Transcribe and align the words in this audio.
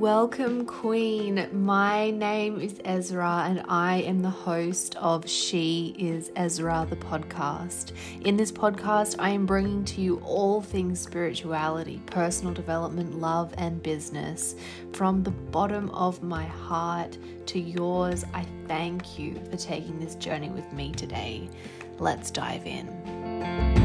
Welcome, 0.00 0.64
Queen. 0.64 1.46
My 1.52 2.10
name 2.10 2.58
is 2.58 2.80
Ezra, 2.86 3.44
and 3.46 3.62
I 3.68 3.96
am 3.96 4.22
the 4.22 4.30
host 4.30 4.96
of 4.96 5.28
She 5.28 5.94
is 5.98 6.32
Ezra, 6.36 6.86
the 6.88 6.96
podcast. 6.96 7.92
In 8.22 8.38
this 8.38 8.50
podcast, 8.50 9.16
I 9.18 9.28
am 9.28 9.44
bringing 9.44 9.84
to 9.84 10.00
you 10.00 10.16
all 10.24 10.62
things 10.62 11.00
spirituality, 11.00 12.00
personal 12.06 12.54
development, 12.54 13.20
love, 13.20 13.52
and 13.58 13.82
business. 13.82 14.54
From 14.94 15.22
the 15.22 15.32
bottom 15.32 15.90
of 15.90 16.22
my 16.22 16.44
heart 16.46 17.18
to 17.48 17.60
yours, 17.60 18.24
I 18.32 18.46
thank 18.66 19.18
you 19.18 19.34
for 19.50 19.58
taking 19.58 20.00
this 20.00 20.14
journey 20.14 20.48
with 20.48 20.72
me 20.72 20.92
today. 20.92 21.50
Let's 21.98 22.30
dive 22.30 22.64
in. 22.64 23.79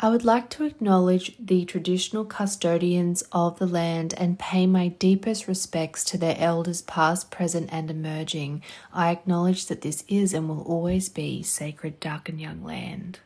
I 0.00 0.10
would 0.10 0.24
like 0.24 0.48
to 0.50 0.64
acknowledge 0.64 1.34
the 1.40 1.64
traditional 1.64 2.24
custodians 2.24 3.24
of 3.32 3.58
the 3.58 3.66
land 3.66 4.14
and 4.16 4.38
pay 4.38 4.64
my 4.64 4.88
deepest 4.88 5.48
respects 5.48 6.04
to 6.04 6.16
their 6.16 6.36
elders, 6.38 6.82
past, 6.82 7.32
present, 7.32 7.68
and 7.72 7.90
emerging. 7.90 8.62
I 8.92 9.10
acknowledge 9.10 9.66
that 9.66 9.80
this 9.80 10.04
is 10.06 10.32
and 10.34 10.48
will 10.48 10.62
always 10.62 11.08
be 11.08 11.42
sacred, 11.42 12.00
Darkinjung 12.00 12.64
land. 12.64 13.18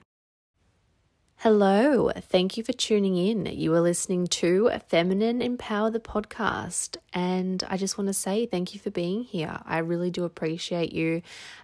Hello, 1.36 2.10
thank 2.16 2.56
you 2.56 2.62
for 2.62 2.72
tuning 2.72 3.16
in. 3.16 3.44
You 3.44 3.74
are 3.74 3.80
listening 3.80 4.28
to 4.28 4.70
Feminine 4.88 5.42
Empower 5.42 5.90
the 5.90 6.00
podcast, 6.00 6.96
and 7.12 7.62
I 7.68 7.76
just 7.76 7.98
want 7.98 8.06
to 8.08 8.14
say 8.14 8.46
thank 8.46 8.72
you 8.72 8.80
for 8.80 8.90
being 8.90 9.24
here. 9.24 9.58
I 9.66 9.78
really 9.78 10.10
do 10.10 10.24
appreciate 10.24 10.92
you, 10.92 11.20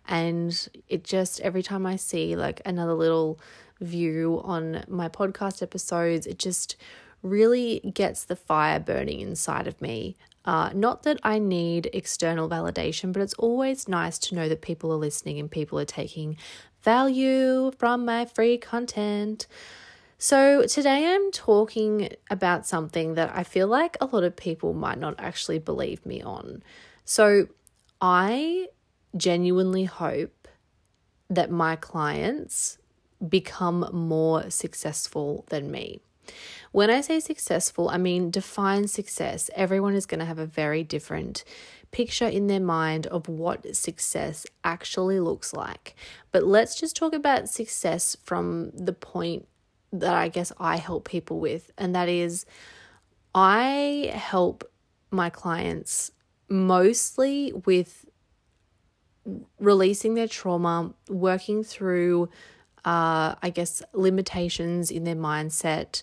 and 0.07 0.69
it 0.89 1.05
just 1.05 1.41
every 1.41 1.63
time 1.63 1.87
I 1.87 1.97
see 1.97 2.37
like 2.37 2.61
another 2.67 2.95
little 2.95 3.39
view 3.81 4.41
on 4.45 4.85
my 4.89 5.09
podcast 5.09 5.63
episodes, 5.63 6.27
it 6.27 6.39
just 6.39 6.77
really 7.23 7.81
gets 7.95 8.25
the 8.25 8.37
fire 8.37 8.79
burning 8.79 9.21
inside 9.21 9.67
of 9.67 9.81
me. 9.81 10.17
Uh, 10.45 10.71
not 10.73 11.03
that 11.03 11.19
I 11.23 11.39
need 11.39 11.91
external 11.93 12.49
validation, 12.49 13.13
but 13.13 13.23
it's 13.23 13.35
always 13.35 13.89
nice 13.89 14.19
to 14.21 14.35
know 14.35 14.49
that 14.49 14.63
people 14.63 14.93
are 14.93 14.97
listening 14.97 15.39
and 15.39 15.51
people 15.51 15.79
are 15.79 15.85
taking 15.85 16.37
value 16.83 17.71
from 17.73 18.05
my 18.05 18.25
free 18.25 18.57
content. 18.57 19.47
So, 20.17 20.65
today 20.67 21.15
I'm 21.15 21.31
talking 21.31 22.11
about 22.31 22.67
something 22.67 23.15
that 23.15 23.31
I 23.35 23.45
feel 23.45 23.69
like 23.69 23.97
a 24.01 24.07
lot 24.07 24.25
of 24.25 24.35
people 24.37 24.75
might 24.75 24.99
not 24.99 25.15
actually 25.19 25.59
believe 25.59 26.05
me 26.05 26.23
on. 26.23 26.63
So, 27.05 27.49
I 28.01 28.69
genuinely 29.17 29.85
hope 29.85 30.49
that 31.31 31.51
my 31.51 31.77
clients 31.77 32.79
become 33.27 33.89
more 33.93 34.51
successful 34.51 35.45
than 35.49 35.71
me. 35.71 36.01
When 36.73 36.91
I 36.91 37.01
say 37.01 37.21
successful, 37.21 37.89
I 37.89 37.97
mean 37.97 38.31
define 38.31 38.89
success. 38.89 39.51
Everyone 39.55 39.95
is 39.95 40.07
going 40.07 40.21
to 40.21 40.27
have 40.27 40.39
a 40.39 40.47
very 40.47 40.85
different 40.85 41.45
picture 41.91 42.27
in 42.27 42.47
their 42.49 42.61
mind 42.61 43.07
of 43.07 43.29
what 43.29 43.75
success 43.75 44.47
actually 44.63 45.21
looks 45.21 45.55
like. 45.55 45.95
But 46.33 46.45
let's 46.45 46.79
just 46.79 46.97
talk 46.97 47.15
about 47.15 47.49
success 47.49 48.17
from 48.23 48.71
the 48.75 48.93
point 48.93 49.49
that 49.93 50.15
I 50.15 50.29
guess 50.29 50.53
I 50.59 50.77
help 50.77 51.09
people 51.09 51.41
with, 51.41 51.71
and 51.79 51.95
that 51.95 52.11
is 52.11 52.45
I 53.35 54.13
help 54.15 54.71
my 55.11 55.31
clients 55.31 56.11
mostly 56.51 57.53
with 57.65 58.05
releasing 59.59 60.15
their 60.15 60.29
trauma, 60.29 60.93
working 61.09 61.63
through 61.65 62.29
uh, 62.85 63.35
I 63.43 63.51
guess, 63.53 63.83
limitations 63.93 64.91
in 64.91 65.05
their 65.05 65.17
mindset. 65.17 66.03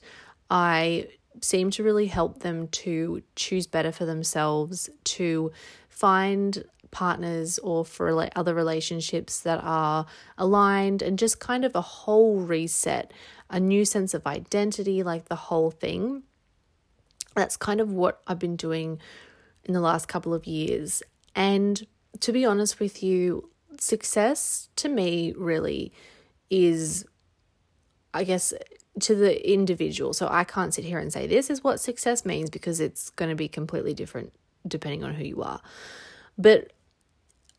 I 0.49 1.07
seem 1.41 1.69
to 1.71 1.83
really 1.83 2.07
help 2.07 2.39
them 2.39 2.67
to 2.69 3.21
choose 3.35 3.67
better 3.67 3.91
for 3.91 4.05
themselves, 4.05 4.89
to 5.03 5.51
find 5.89 6.64
partners 6.91 7.59
or 7.59 7.83
for 7.83 8.30
other 8.35 8.53
relationships 8.53 9.41
that 9.41 9.59
are 9.64 10.05
aligned, 10.37 11.02
and 11.02 11.19
just 11.19 11.39
kind 11.39 11.65
of 11.65 11.75
a 11.75 11.81
whole 11.81 12.37
reset, 12.39 13.11
a 13.49 13.59
new 13.59 13.83
sense 13.83 14.14
of 14.14 14.25
identity, 14.25 15.03
like 15.03 15.25
the 15.25 15.35
whole 15.35 15.71
thing. 15.71 16.23
That's 17.35 17.58
kind 17.58 17.81
of 17.81 17.91
what 17.91 18.21
I've 18.27 18.39
been 18.39 18.55
doing 18.55 18.99
in 19.65 19.73
the 19.73 19.81
last 19.81 20.08
couple 20.08 20.33
of 20.33 20.45
years. 20.45 21.03
And 21.35 21.85
to 22.21 22.31
be 22.31 22.45
honest 22.45 22.80
with 22.80 23.03
you, 23.03 23.49
success 23.77 24.69
to 24.77 24.87
me 24.87 25.33
really 25.35 25.91
is, 26.50 27.06
I 28.14 28.23
guess, 28.23 28.54
to 29.02 29.16
the 29.16 29.52
individual. 29.52 30.14
So 30.14 30.28
I 30.30 30.44
can't 30.44 30.73
sit 30.73 30.86
here 30.86 31.00
and 31.00 31.11
say 31.11 31.28
this 31.28 31.50
is 31.50 31.64
what 31.64 31.80
success 31.80 32.26
means 32.26 32.50
because 32.50 32.80
it's 32.80 33.10
going 33.11 33.30
to 33.30 33.36
be 33.36 33.48
completely 33.48 33.94
different 33.94 34.33
depending 34.67 35.04
on 35.04 35.14
who 35.14 35.23
you 35.23 35.44
are. 35.44 35.61
But 36.38 36.72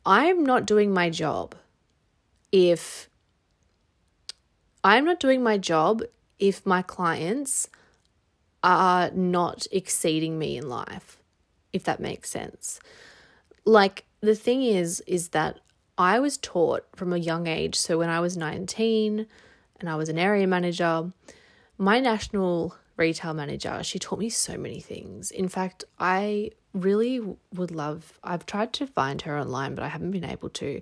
I'm 0.05 0.45
not 0.45 0.67
doing 0.67 0.93
my 0.93 1.11
job 1.11 1.55
if 2.53 3.09
I'm 4.83 5.05
not 5.05 5.21
doing 5.21 5.43
my 5.43 5.59
job 5.59 6.03
if 6.39 6.65
my 6.65 6.83
clients 6.83 7.69
are 8.63 9.11
not 9.11 9.67
exceeding 9.73 10.39
me 10.39 10.57
in 10.57 10.69
life, 10.69 11.19
if 11.73 11.85
that 11.85 12.01
makes 12.01 12.31
sense. 12.31 12.81
Like 13.65 14.05
the 14.21 14.35
thing 14.35 14.63
is, 14.63 15.01
is 15.07 15.31
that 15.31 15.61
I 15.99 16.19
was 16.21 16.37
taught 16.37 16.87
from 16.95 17.13
a 17.13 17.19
young 17.19 17.47
age. 17.47 17.75
So 17.77 17.99
when 17.99 18.09
I 18.09 18.21
was 18.21 18.37
19 18.37 19.27
and 19.81 19.89
I 19.89 19.97
was 19.97 20.09
an 20.09 20.19
area 20.19 20.47
manager, 20.47 21.13
my 21.79 22.01
national 22.01 22.77
retail 22.97 23.35
manager, 23.35 23.83
she 23.83 23.99
taught 23.99 24.19
me 24.19 24.31
so 24.31 24.57
many 24.57 24.81
things. 24.81 25.31
In 25.31 25.49
fact, 25.49 25.85
I 25.99 26.51
really 26.73 27.21
would 27.55 27.71
love, 27.71 28.19
I've 28.23 28.47
tried 28.47 28.73
to 28.75 28.87
find 28.87 29.23
her 29.23 29.39
online, 29.39 29.75
but 29.75 29.85
I 29.85 29.89
haven't 29.89 30.11
been 30.11 30.25
able 30.25 30.51
to. 30.51 30.81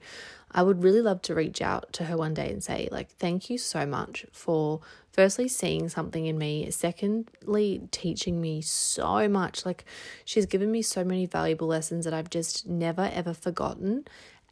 I 0.50 0.62
would 0.62 0.82
really 0.82 1.00
love 1.00 1.22
to 1.22 1.34
reach 1.34 1.60
out 1.62 1.92
to 1.94 2.04
her 2.04 2.16
one 2.16 2.34
day 2.34 2.50
and 2.50 2.62
say, 2.62 2.88
like, 2.90 3.10
thank 3.10 3.50
you 3.50 3.58
so 3.58 3.86
much 3.86 4.24
for 4.32 4.80
firstly 5.12 5.48
seeing 5.48 5.88
something 5.88 6.26
in 6.26 6.38
me, 6.38 6.70
secondly, 6.70 7.88
teaching 7.90 8.40
me 8.40 8.60
so 8.60 9.28
much. 9.28 9.66
Like, 9.66 9.84
she's 10.24 10.46
given 10.46 10.70
me 10.70 10.82
so 10.82 11.02
many 11.04 11.26
valuable 11.26 11.66
lessons 11.66 12.04
that 12.04 12.14
I've 12.14 12.30
just 12.30 12.66
never 12.68 13.10
ever 13.12 13.34
forgotten 13.34 14.04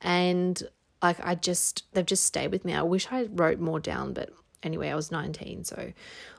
and 0.03 0.63
like 1.03 1.19
I 1.23 1.35
just 1.35 1.85
they've 1.93 2.07
just 2.07 2.25
stayed 2.25 2.51
with 2.51 2.65
me. 2.65 2.75
I 2.75 2.83
wish 2.83 3.09
I 3.11 3.29
wrote 3.33 3.59
more 3.59 3.81
down, 3.81 4.13
but 4.13 4.31
anyway, 4.63 4.91
I 4.91 4.95
was 4.95 5.11
19, 5.11 5.65
so 5.65 5.93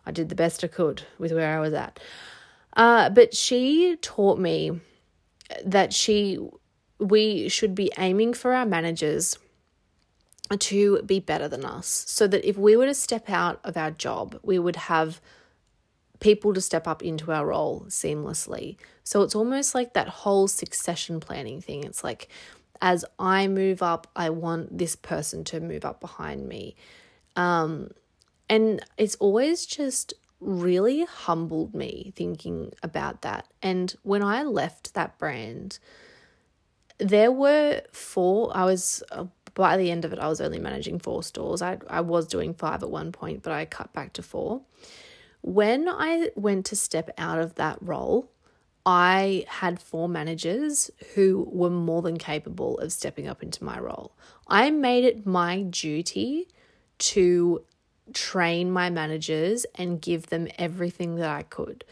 I 0.06 0.12
did 0.12 0.29
the 0.29 0.35
best 0.35 0.63
I 0.63 0.68
could 0.68 1.03
with 1.18 1.31
where 1.31 1.57
I 1.57 1.59
was 1.59 1.74
at. 1.74 2.00
Uh, 2.75 3.09
but 3.09 3.35
she 3.35 3.97
taught 4.01 4.40
me 4.40 4.79
that 5.66 5.94
she 5.94 6.40
we 7.00 7.50
should 7.50 7.75
be 7.75 7.91
aiming 7.97 8.34
for 8.34 8.53
our 8.53 8.66
managers 8.66 9.38
to 10.57 11.01
be 11.03 11.19
better 11.19 11.47
than 11.47 11.66
us 11.66 12.06
so 12.07 12.28
that 12.28 12.47
if 12.47 12.57
we 12.57 12.75
were 12.75 12.85
to 12.85 12.94
step 12.94 13.30
out 13.30 13.59
of 13.63 13.75
our 13.75 13.91
job, 13.91 14.40
we 14.44 14.59
would 14.59 14.75
have 14.75 15.19
people 16.19 16.53
to 16.53 16.62
step 16.62 16.88
up 16.88 17.01
into 17.03 17.31
our 17.31 17.47
role 17.47 17.85
seamlessly. 17.90 18.78
So 19.03 19.22
it's 19.24 19.35
almost 19.35 19.75
like 19.75 19.94
that 19.94 20.07
whole 20.07 20.47
succession 20.47 21.19
planning 21.19 21.59
thing. 21.59 21.84
It's 21.84 22.03
like 22.03 22.30
as 22.83 23.05
I 23.17 23.47
move 23.47 23.81
up, 23.81 24.07
I 24.13 24.29
want 24.29 24.77
this 24.77 24.97
person 24.97 25.45
to 25.45 25.61
move 25.61 25.85
up 25.85 26.01
behind 26.01 26.49
me. 26.49 26.75
Um, 27.38 27.91
and 28.49 28.83
it's 28.97 29.16
always 29.16 29.66
just 29.66 30.13
really 30.41 31.05
humbled 31.05 31.73
me 31.73 32.11
thinking 32.17 32.73
about 32.83 33.21
that. 33.21 33.47
And 33.61 33.95
when 34.03 34.21
I 34.21 34.44
left 34.44 34.95
that 34.95 35.17
brand, 35.17 35.79
there 36.97 37.31
were 37.31 37.81
four, 37.94 38.51
I 38.53 38.66
was, 38.66 39.01
uh, 39.13 39.27
by 39.53 39.77
the 39.77 39.89
end 39.89 40.03
of 40.03 40.11
it, 40.11 40.19
I 40.19 40.27
was 40.27 40.41
only 40.41 40.59
managing 40.59 41.00
four 41.00 41.23
stores. 41.23 41.61
I, 41.61 41.77
I 41.88 42.01
was 42.01 42.27
doing 42.27 42.53
five 42.53 42.83
at 42.83 42.91
one 42.91 43.13
point, 43.13 43.44
but 43.44 43.53
I 43.53 43.63
cut 43.63 43.94
back 43.94 44.11
to 44.13 44.21
four. 44.21 44.62
When 45.41 45.88
I 45.88 46.31
went 46.35 46.65
to 46.65 46.75
step 46.75 47.12
out 47.18 47.39
of 47.39 47.56
that 47.56 47.77
role, 47.80 48.30
I 48.85 49.45
had 49.47 49.80
four 49.80 50.09
managers 50.09 50.91
who 51.15 51.47
were 51.50 51.69
more 51.69 52.01
than 52.01 52.18
capable 52.18 52.77
of 52.80 52.91
stepping 52.91 53.27
up 53.27 53.41
into 53.41 53.63
my 53.63 53.80
role. 53.80 54.15
I 54.47 54.71
made 54.71 55.06
it 55.06 55.25
my 55.25 55.62
duty 55.62 56.50
to 57.00 57.63
train 58.13 58.71
my 58.71 58.89
managers 58.89 59.65
and 59.75 60.01
give 60.01 60.27
them 60.27 60.50
everything 60.57 61.15
that 61.15 61.30
I 61.30 61.44
could. 61.44 61.85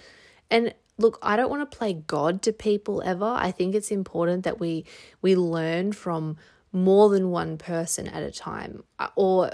And 0.50 0.74
look, 0.98 1.18
I 1.22 1.38
don't 1.38 1.50
want 1.50 1.70
to 1.70 1.78
play 1.78 1.94
God 1.94 2.42
to 2.44 2.52
people 2.52 3.02
ever. 3.06 3.26
I 3.26 3.52
think 3.52 3.74
it's 3.74 3.92
important 3.92 4.44
that 4.44 4.60
we 4.60 4.86
we 5.22 5.36
learn 5.36 5.94
from 5.94 6.38
more 6.74 7.10
than 7.10 7.32
one 7.32 7.58
person 7.58 8.08
at 8.08 8.24
a 8.24 8.32
time 8.32 8.84
or 9.16 9.52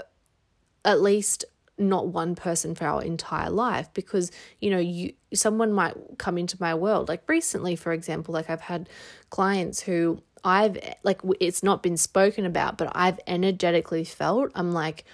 at 0.84 1.00
least 1.00 1.44
not 1.78 2.08
one 2.08 2.34
person 2.34 2.74
for 2.74 2.86
our 2.86 3.02
entire 3.02 3.50
life 3.50 3.88
because 3.94 4.30
you 4.60 4.70
know 4.70 4.78
you 4.78 5.12
someone 5.32 5.72
might 5.72 5.94
come 6.18 6.36
into 6.38 6.56
my 6.60 6.74
world 6.74 7.08
like 7.08 7.22
recently 7.28 7.76
for 7.76 7.92
example 7.92 8.34
like 8.34 8.50
I've 8.50 8.60
had 8.60 8.88
clients 9.30 9.80
who 9.80 10.22
I've 10.44 10.78
like 11.02 11.20
it's 11.40 11.62
not 11.62 11.82
been 11.82 11.96
spoken 11.96 12.44
about 12.44 12.78
but 12.78 12.90
I've 12.94 13.20
energetically 13.26 14.04
felt 14.04 14.50
I'm 14.54 14.72
like 14.72 15.04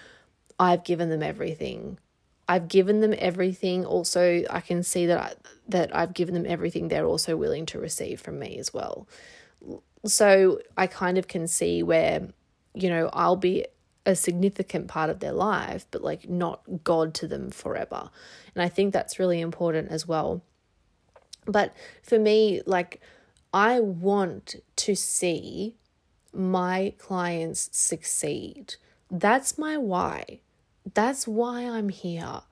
I've 0.58 0.84
given 0.84 1.08
them 1.10 1.22
everything 1.22 1.98
I've 2.48 2.68
given 2.68 3.00
them 3.00 3.14
everything. 3.18 3.86
Also, 3.86 4.44
I 4.50 4.60
can 4.60 4.82
see 4.82 5.06
that 5.06 5.18
I, 5.18 5.32
that 5.68 5.96
I've 5.96 6.12
given 6.12 6.34
them 6.34 6.44
everything 6.46 6.88
they're 6.88 7.06
also 7.06 7.36
willing 7.36 7.66
to 7.66 7.78
receive 7.78 8.20
from 8.20 8.38
me 8.38 8.58
as 8.58 8.74
well. 8.74 9.08
So 10.04 10.60
I 10.76 10.86
kind 10.86 11.16
of 11.16 11.26
can 11.26 11.46
see 11.46 11.82
where, 11.82 12.28
you 12.74 12.90
know, 12.90 13.08
I'll 13.12 13.36
be 13.36 13.66
a 14.06 14.14
significant 14.14 14.88
part 14.88 15.10
of 15.10 15.20
their 15.20 15.32
life, 15.32 15.86
but 15.90 16.02
like 16.02 16.28
not 16.28 16.62
God 16.84 17.14
to 17.14 17.26
them 17.26 17.50
forever. 17.50 18.10
And 18.54 18.62
I 18.62 18.68
think 18.68 18.92
that's 18.92 19.18
really 19.18 19.40
important 19.40 19.90
as 19.90 20.06
well. 20.06 20.42
But 21.46 21.74
for 22.02 22.18
me, 22.18 22.62
like, 22.66 23.00
I 23.52 23.80
want 23.80 24.56
to 24.76 24.94
see 24.94 25.76
my 26.32 26.94
clients 26.98 27.70
succeed. 27.72 28.76
That's 29.10 29.56
my 29.56 29.76
why. 29.76 30.40
That's 30.92 31.26
why 31.26 31.62
I'm 31.62 31.88
here. 31.88 32.42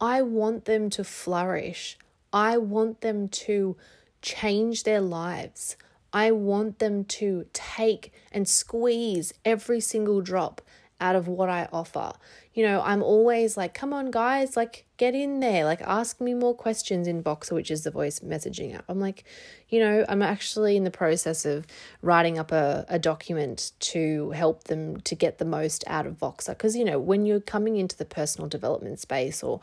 I 0.00 0.22
want 0.22 0.64
them 0.64 0.90
to 0.90 1.04
flourish. 1.04 1.98
I 2.32 2.56
want 2.58 3.00
them 3.00 3.28
to 3.28 3.76
change 4.22 4.84
their 4.84 5.00
lives. 5.00 5.76
I 6.12 6.30
want 6.30 6.78
them 6.78 7.04
to 7.04 7.46
take 7.52 8.12
and 8.32 8.48
squeeze 8.48 9.32
every 9.44 9.80
single 9.80 10.20
drop 10.20 10.62
out 11.00 11.14
of 11.14 11.28
what 11.28 11.48
I 11.48 11.68
offer. 11.72 12.12
You 12.54 12.64
know, 12.64 12.82
I'm 12.82 13.04
always 13.04 13.56
like, 13.56 13.72
come 13.72 13.92
on, 13.92 14.10
guys, 14.10 14.56
like, 14.56 14.84
get 14.96 15.14
in 15.14 15.38
there, 15.38 15.64
like, 15.64 15.80
ask 15.82 16.20
me 16.20 16.34
more 16.34 16.54
questions 16.54 17.06
in 17.06 17.22
Voxer, 17.22 17.52
which 17.52 17.70
is 17.70 17.84
the 17.84 17.92
voice 17.92 18.18
messaging 18.18 18.74
app. 18.74 18.84
I'm 18.88 18.98
like, 18.98 19.22
you 19.68 19.78
know, 19.78 20.04
I'm 20.08 20.22
actually 20.22 20.76
in 20.76 20.82
the 20.82 20.90
process 20.90 21.44
of 21.44 21.68
writing 22.02 22.36
up 22.36 22.50
a, 22.50 22.84
a 22.88 22.98
document 22.98 23.70
to 23.80 24.32
help 24.32 24.64
them 24.64 25.00
to 25.02 25.14
get 25.14 25.38
the 25.38 25.44
most 25.44 25.84
out 25.86 26.04
of 26.04 26.18
Voxer. 26.18 26.48
Because, 26.48 26.74
you 26.74 26.84
know, 26.84 26.98
when 26.98 27.26
you're 27.26 27.38
coming 27.38 27.76
into 27.76 27.96
the 27.96 28.04
personal 28.04 28.48
development 28.48 28.98
space 28.98 29.44
or 29.44 29.60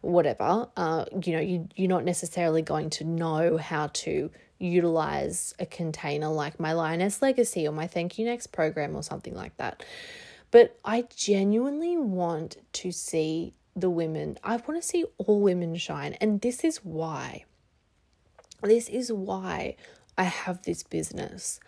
whatever, 0.00 0.68
uh, 0.78 1.04
you 1.22 1.34
know, 1.34 1.40
you, 1.40 1.68
you're 1.76 1.88
not 1.88 2.04
necessarily 2.04 2.62
going 2.62 2.88
to 2.90 3.04
know 3.04 3.58
how 3.58 3.88
to 3.88 4.30
utilize 4.58 5.54
a 5.58 5.66
container 5.66 6.28
like 6.28 6.58
my 6.58 6.72
Lioness 6.72 7.22
Legacy 7.22 7.66
or 7.66 7.72
my 7.72 7.86
Thank 7.86 8.18
You 8.18 8.26
Next 8.26 8.48
program 8.48 8.96
or 8.96 9.02
something 9.02 9.34
like 9.34 9.56
that. 9.56 9.84
But 10.50 10.78
I 10.84 11.04
genuinely 11.14 11.96
want 11.96 12.56
to 12.74 12.90
see 12.90 13.54
the 13.76 13.90
women, 13.90 14.38
I 14.42 14.56
want 14.56 14.80
to 14.80 14.82
see 14.82 15.04
all 15.18 15.40
women 15.40 15.76
shine. 15.76 16.14
And 16.14 16.40
this 16.40 16.64
is 16.64 16.78
why. 16.78 17.44
This 18.62 18.88
is 18.88 19.12
why 19.12 19.76
I 20.16 20.24
have 20.24 20.62
this 20.62 20.82
business. 20.82 21.60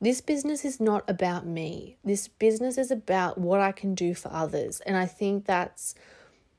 This 0.00 0.20
business 0.20 0.64
is 0.64 0.80
not 0.80 1.08
about 1.08 1.46
me. 1.46 1.96
This 2.04 2.28
business 2.28 2.78
is 2.78 2.90
about 2.90 3.38
what 3.38 3.60
I 3.60 3.72
can 3.72 3.94
do 3.94 4.14
for 4.14 4.30
others. 4.32 4.80
And 4.80 4.96
I 4.96 5.06
think 5.06 5.44
that's 5.44 5.94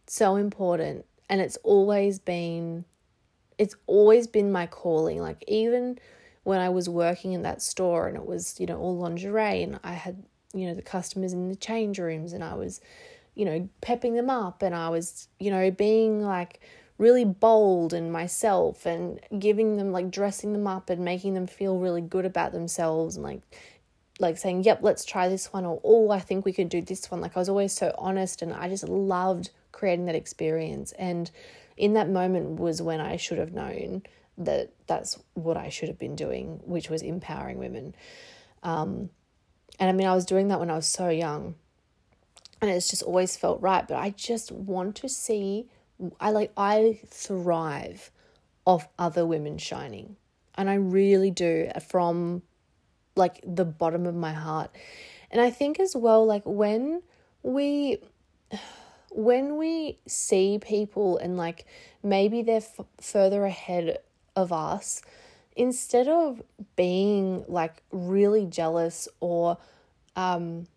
so 0.06 0.36
important. 0.36 1.06
And 1.30 1.42
it's 1.42 1.58
always 1.58 2.20
been 2.20 2.86
it's 3.58 3.76
always 3.88 4.28
been 4.28 4.52
my 4.52 4.68
calling. 4.68 5.20
Like 5.20 5.44
even 5.48 6.00
when 6.44 6.60
I 6.60 6.70
was 6.70 6.88
working 6.88 7.34
in 7.34 7.42
that 7.42 7.62
store 7.62 8.08
and 8.08 8.16
it 8.16 8.26
was, 8.26 8.60
you 8.60 8.66
know, 8.66 8.78
all 8.78 8.98
lingerie 8.98 9.64
and 9.64 9.80
I 9.84 9.94
had 9.94 10.24
you 10.54 10.68
know, 10.68 10.74
the 10.74 10.82
customers 10.82 11.34
in 11.34 11.50
the 11.50 11.56
change 11.56 12.00
rooms 12.00 12.34
and 12.34 12.44
I 12.44 12.56
was, 12.56 12.82
you 13.36 13.46
know, 13.46 13.70
pepping 13.82 14.16
them 14.16 14.30
up 14.30 14.62
and 14.62 14.74
I 14.74 14.90
was, 14.90 15.28
you 15.40 15.52
know, 15.52 15.70
being 15.72 16.24
like 16.24 16.62
really 16.98 17.26
bold 17.26 17.94
and 17.94 18.12
myself 18.12 18.86
and 18.86 19.20
giving 19.38 19.78
them 19.78 19.92
like 19.92 20.10
dressing 20.10 20.54
them 20.54 20.66
up 20.66 20.90
and 20.90 21.04
making 21.04 21.36
them 21.36 21.48
feel 21.48 21.78
really 21.78 22.02
good 22.02 22.26
about 22.26 22.54
themselves 22.54 23.16
and 23.16 23.24
like 23.24 23.42
like 24.20 24.36
saying, 24.38 24.64
"Yep, 24.64 24.80
let's 24.82 25.06
try 25.06 25.30
this 25.30 25.54
one," 25.54 25.64
or 25.64 25.80
"Oh, 25.84 26.10
I 26.10 26.20
think 26.20 26.44
we 26.44 26.52
could 26.52 26.70
do 26.70 26.82
this 26.82 27.12
one." 27.12 27.22
Like 27.22 27.38
I 27.38 27.40
was 27.40 27.50
always 27.50 27.72
so 27.72 27.94
honest, 28.00 28.42
and 28.42 28.52
I 28.52 28.68
just 28.68 28.90
loved 28.90 29.52
creating 29.72 30.06
that 30.06 30.16
experience. 30.16 30.92
And 30.94 31.30
in 31.78 31.94
that 31.94 32.10
moment 32.10 32.60
was 32.60 32.82
when 32.82 33.00
I 33.00 33.18
should 33.18 33.38
have 33.38 33.54
known 33.54 34.04
that 34.38 34.72
that's 34.86 35.18
what 35.34 35.58
I 35.58 35.70
should 35.70 35.88
have 35.88 35.98
been 35.98 36.16
doing, 36.16 36.60
which 36.66 36.90
was 36.90 37.02
empowering 37.02 37.58
women. 37.58 37.96
Um, 38.64 39.10
and 39.80 39.90
I 39.90 39.94
mean, 39.94 40.08
I 40.08 40.16
was 40.16 40.26
doing 40.26 40.48
that 40.50 40.60
when 40.60 40.70
I 40.70 40.76
was 40.76 40.88
so 40.88 41.10
young. 41.10 41.56
And 42.62 42.72
it's 42.72 42.90
just 42.90 43.04
always 43.04 43.38
felt 43.38 43.62
right. 43.62 43.88
But 43.88 43.98
I 43.98 44.10
just 44.10 44.52
want 44.52 44.96
to 44.98 45.10
see, 45.10 45.70
I 46.20 46.32
like, 46.32 46.52
I 46.58 47.00
thrive 47.08 48.12
off 48.66 48.88
other 48.98 49.26
women 49.26 49.58
shining. 49.58 50.18
And 50.56 50.70
I 50.70 50.76
really 50.76 51.30
do 51.30 51.70
from 51.88 52.42
like 53.16 53.40
the 53.46 53.66
bottom 53.66 54.06
of 54.08 54.16
my 54.16 54.34
heart. 54.34 54.72
And 55.30 55.40
I 55.40 55.52
think 55.52 55.80
as 55.80 55.96
well, 55.96 56.26
like 56.26 56.44
when 56.46 57.04
we, 57.44 58.00
when 59.12 59.58
we 59.58 60.00
see 60.08 60.60
people 60.62 61.18
and 61.18 61.38
like 61.38 61.66
maybe 62.04 62.42
they're 62.42 62.58
f- 62.58 62.86
further 63.00 63.46
ahead 63.46 64.00
of 64.36 64.52
us, 64.52 65.02
instead 65.56 66.08
of 66.08 66.42
being 66.76 67.44
like 67.48 67.82
really 67.92 68.46
jealous 68.46 69.08
or 69.20 69.58
um, 70.16 70.68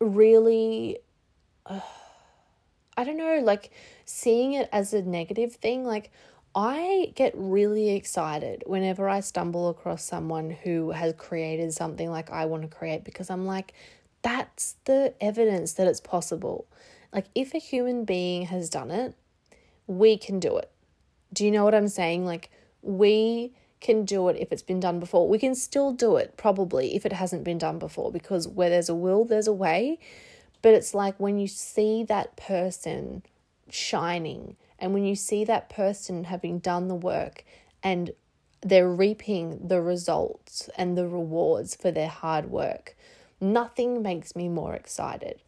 really, 0.00 0.98
uh, 1.66 1.80
I 2.96 3.04
don't 3.04 3.16
know, 3.16 3.40
like 3.42 3.70
seeing 4.04 4.52
it 4.52 4.68
as 4.72 4.92
a 4.92 5.02
negative 5.02 5.54
thing, 5.54 5.84
like 5.84 6.10
I 6.54 7.12
get 7.14 7.32
really 7.36 7.90
excited 7.90 8.64
whenever 8.66 9.08
I 9.08 9.20
stumble 9.20 9.68
across 9.68 10.04
someone 10.04 10.50
who 10.50 10.90
has 10.90 11.14
created 11.16 11.72
something 11.72 12.10
like 12.10 12.30
I 12.30 12.46
want 12.46 12.62
to 12.62 12.68
create 12.68 13.04
because 13.04 13.30
I'm 13.30 13.46
like, 13.46 13.72
that's 14.22 14.76
the 14.84 15.14
evidence 15.20 15.74
that 15.74 15.86
it's 15.86 16.00
possible. 16.00 16.66
Like, 17.12 17.26
if 17.34 17.54
a 17.54 17.58
human 17.58 18.04
being 18.04 18.46
has 18.46 18.70
done 18.70 18.90
it, 18.90 19.14
we 19.86 20.16
can 20.16 20.38
do 20.38 20.56
it. 20.56 20.70
Do 21.32 21.44
you 21.44 21.50
know 21.50 21.64
what 21.64 21.74
I'm 21.74 21.88
saying? 21.88 22.24
Like, 22.24 22.50
we 22.82 23.52
can 23.80 24.04
do 24.04 24.28
it 24.28 24.36
if 24.38 24.52
it's 24.52 24.62
been 24.62 24.80
done 24.80 25.00
before. 25.00 25.28
We 25.28 25.38
can 25.38 25.54
still 25.54 25.92
do 25.92 26.16
it 26.16 26.36
probably 26.36 26.94
if 26.94 27.06
it 27.06 27.12
hasn't 27.12 27.44
been 27.44 27.58
done 27.58 27.78
before 27.78 28.12
because 28.12 28.46
where 28.46 28.68
there's 28.70 28.88
a 28.88 28.94
will, 28.94 29.24
there's 29.24 29.48
a 29.48 29.52
way. 29.52 29.98
But 30.62 30.74
it's 30.74 30.94
like 30.94 31.18
when 31.18 31.38
you 31.38 31.48
see 31.48 32.04
that 32.04 32.36
person 32.36 33.22
shining 33.70 34.56
and 34.78 34.92
when 34.92 35.04
you 35.04 35.16
see 35.16 35.44
that 35.44 35.70
person 35.70 36.24
having 36.24 36.58
done 36.58 36.88
the 36.88 36.94
work 36.94 37.44
and 37.82 38.10
they're 38.60 38.90
reaping 38.90 39.68
the 39.68 39.80
results 39.80 40.68
and 40.76 40.96
the 40.96 41.08
rewards 41.08 41.74
for 41.74 41.90
their 41.90 42.08
hard 42.08 42.50
work, 42.50 42.94
nothing 43.40 44.02
makes 44.02 44.36
me 44.36 44.48
more 44.48 44.74
excited. 44.74 45.40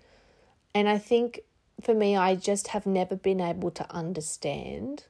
And 0.74 0.88
I 0.88 0.96
think 0.96 1.40
for 1.82 1.94
me, 1.94 2.16
I 2.16 2.34
just 2.34 2.68
have 2.68 2.86
never 2.86 3.16
been 3.16 3.40
able 3.40 3.70
to 3.72 3.90
understand 3.94 5.04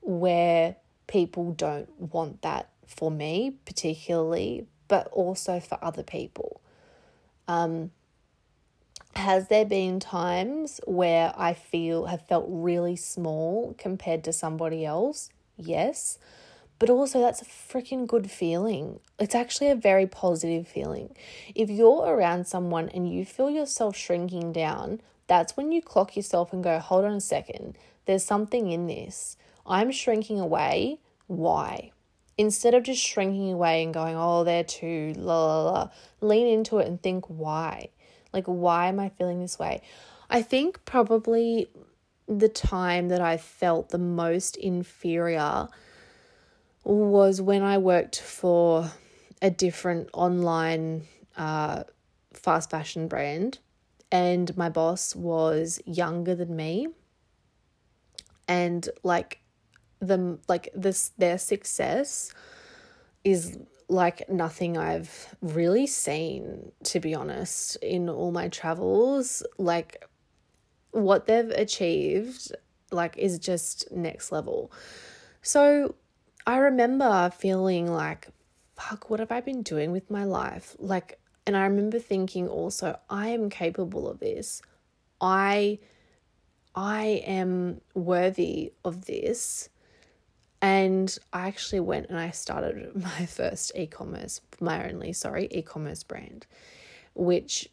where 0.00 0.76
people 1.06 1.52
don't 1.52 1.88
want 2.00 2.42
that 2.42 2.70
for 2.86 3.10
me, 3.10 3.56
particularly, 3.64 4.66
but 4.88 5.08
also 5.08 5.60
for 5.60 5.78
other 5.82 6.02
people. 6.02 6.60
Um, 7.48 7.90
has 9.14 9.48
there 9.48 9.64
been 9.64 9.98
times 9.98 10.80
where 10.86 11.32
I 11.36 11.54
feel 11.54 12.06
have 12.06 12.26
felt 12.26 12.46
really 12.48 12.96
small 12.96 13.74
compared 13.78 14.24
to 14.24 14.32
somebody 14.32 14.84
else? 14.84 15.30
Yes. 15.56 16.18
But 16.78 16.90
also, 16.90 17.20
that's 17.20 17.40
a 17.40 17.46
freaking 17.46 18.06
good 18.06 18.30
feeling. 18.30 19.00
It's 19.18 19.34
actually 19.34 19.70
a 19.70 19.76
very 19.76 20.06
positive 20.06 20.68
feeling. 20.68 21.16
If 21.54 21.70
you're 21.70 22.04
around 22.04 22.46
someone 22.46 22.90
and 22.90 23.10
you 23.10 23.24
feel 23.24 23.48
yourself 23.48 23.96
shrinking 23.96 24.52
down, 24.52 25.00
that's 25.26 25.56
when 25.56 25.72
you 25.72 25.82
clock 25.82 26.16
yourself 26.16 26.52
and 26.52 26.62
go, 26.62 26.78
hold 26.78 27.04
on 27.04 27.12
a 27.12 27.20
second, 27.20 27.76
there's 28.04 28.24
something 28.24 28.70
in 28.70 28.86
this. 28.86 29.36
I'm 29.66 29.90
shrinking 29.90 30.38
away. 30.38 31.00
Why? 31.26 31.92
Instead 32.38 32.74
of 32.74 32.84
just 32.84 33.02
shrinking 33.02 33.52
away 33.52 33.82
and 33.82 33.92
going, 33.92 34.14
oh, 34.16 34.44
they're 34.44 34.64
too 34.64 35.14
la 35.16 35.62
la 35.62 35.70
la, 35.70 35.90
lean 36.20 36.46
into 36.46 36.78
it 36.78 36.86
and 36.86 37.02
think 37.02 37.24
why. 37.26 37.88
Like, 38.32 38.46
why 38.46 38.88
am 38.88 39.00
I 39.00 39.08
feeling 39.08 39.40
this 39.40 39.58
way? 39.58 39.82
I 40.28 40.42
think 40.42 40.84
probably 40.84 41.68
the 42.28 42.48
time 42.48 43.08
that 43.08 43.20
I 43.20 43.36
felt 43.36 43.90
the 43.90 43.98
most 43.98 44.56
inferior 44.56 45.68
was 46.84 47.40
when 47.40 47.62
I 47.62 47.78
worked 47.78 48.20
for 48.20 48.90
a 49.42 49.50
different 49.50 50.08
online 50.12 51.02
uh, 51.36 51.84
fast 52.32 52.70
fashion 52.70 53.08
brand, 53.08 53.58
and 54.16 54.56
my 54.56 54.70
boss 54.70 55.14
was 55.14 55.78
younger 55.84 56.34
than 56.34 56.56
me. 56.56 56.88
And 58.48 58.88
like 59.02 59.40
the 60.00 60.38
like 60.48 60.70
this 60.74 61.10
their 61.18 61.36
success 61.36 62.32
is 63.24 63.58
like 63.88 64.26
nothing 64.30 64.78
I've 64.78 65.34
really 65.42 65.86
seen 65.86 66.72
to 66.84 66.98
be 66.98 67.14
honest 67.14 67.76
in 67.82 68.08
all 68.08 68.32
my 68.32 68.48
travels. 68.48 69.42
Like 69.58 70.02
what 70.92 71.26
they've 71.26 71.50
achieved 71.50 72.52
like 72.90 73.18
is 73.18 73.38
just 73.38 73.90
next 73.92 74.32
level. 74.32 74.72
So 75.42 75.94
I 76.46 76.56
remember 76.56 77.30
feeling 77.36 77.86
like 77.86 78.28
fuck 78.76 79.10
what 79.10 79.20
have 79.20 79.32
I 79.32 79.42
been 79.42 79.62
doing 79.62 79.92
with 79.92 80.10
my 80.10 80.24
life? 80.24 80.74
Like 80.78 81.18
and 81.46 81.56
I 81.56 81.64
remember 81.64 81.98
thinking 81.98 82.48
also 82.48 82.98
I 83.08 83.28
am 83.28 83.50
capable 83.50 84.08
of 84.08 84.20
this 84.20 84.62
I 85.20 85.78
I 86.74 87.22
am 87.26 87.80
worthy 87.94 88.72
of 88.84 89.06
this. 89.06 89.70
And 90.60 91.16
I 91.32 91.48
actually 91.48 91.80
went 91.80 92.08
and 92.08 92.18
I 92.18 92.30
started 92.30 92.94
my 93.02 93.26
first 93.26 93.72
e 93.74 93.86
commerce, 93.86 94.40
my 94.60 94.88
only, 94.88 95.12
sorry, 95.12 95.48
e 95.50 95.62
commerce 95.62 96.02
brand, 96.02 96.46
which 97.14 97.68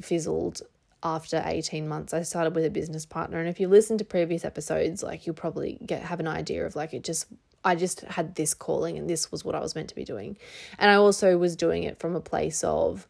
fizzled 0.00 0.62
after 1.02 1.42
18 1.44 1.86
months. 1.86 2.14
I 2.14 2.22
started 2.22 2.54
with 2.54 2.64
a 2.64 2.70
business 2.70 3.06
partner. 3.06 3.38
And 3.38 3.48
if 3.48 3.60
you 3.60 3.68
listen 3.68 3.98
to 3.98 4.04
previous 4.04 4.44
episodes, 4.44 5.02
like 5.02 5.26
you'll 5.26 5.34
probably 5.34 5.78
get 5.84 6.02
have 6.02 6.20
an 6.20 6.28
idea 6.28 6.66
of 6.66 6.76
like 6.76 6.94
it 6.94 7.04
just 7.04 7.26
I 7.64 7.74
just 7.74 8.00
had 8.02 8.34
this 8.34 8.54
calling 8.54 8.98
and 8.98 9.08
this 9.08 9.32
was 9.32 9.44
what 9.44 9.54
I 9.54 9.60
was 9.60 9.74
meant 9.74 9.88
to 9.88 9.94
be 9.94 10.04
doing. 10.04 10.36
And 10.78 10.90
I 10.90 10.94
also 10.94 11.38
was 11.38 11.56
doing 11.56 11.84
it 11.84 11.98
from 11.98 12.14
a 12.14 12.20
place 12.20 12.62
of 12.62 13.08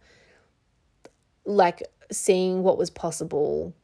like 1.44 1.82
seeing 2.11 2.62
what 2.62 2.78
was 2.78 2.90
possible 2.90 3.75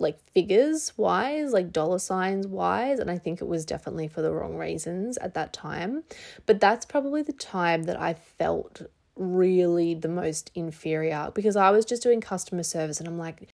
like 0.00 0.18
figures 0.30 0.92
wise, 0.96 1.52
like 1.52 1.72
dollar 1.72 1.98
signs 1.98 2.46
wise, 2.46 2.98
and 2.98 3.10
I 3.10 3.18
think 3.18 3.42
it 3.42 3.46
was 3.46 3.66
definitely 3.66 4.08
for 4.08 4.22
the 4.22 4.32
wrong 4.32 4.56
reasons 4.56 5.18
at 5.18 5.34
that 5.34 5.52
time. 5.52 6.04
But 6.46 6.58
that's 6.58 6.86
probably 6.86 7.22
the 7.22 7.34
time 7.34 7.82
that 7.82 8.00
I 8.00 8.14
felt 8.14 8.82
really 9.14 9.94
the 9.94 10.08
most 10.08 10.50
inferior 10.54 11.30
because 11.34 11.54
I 11.54 11.70
was 11.70 11.84
just 11.84 12.02
doing 12.02 12.22
customer 12.22 12.62
service 12.62 12.98
and 12.98 13.08
I'm 13.08 13.18
like, 13.18 13.48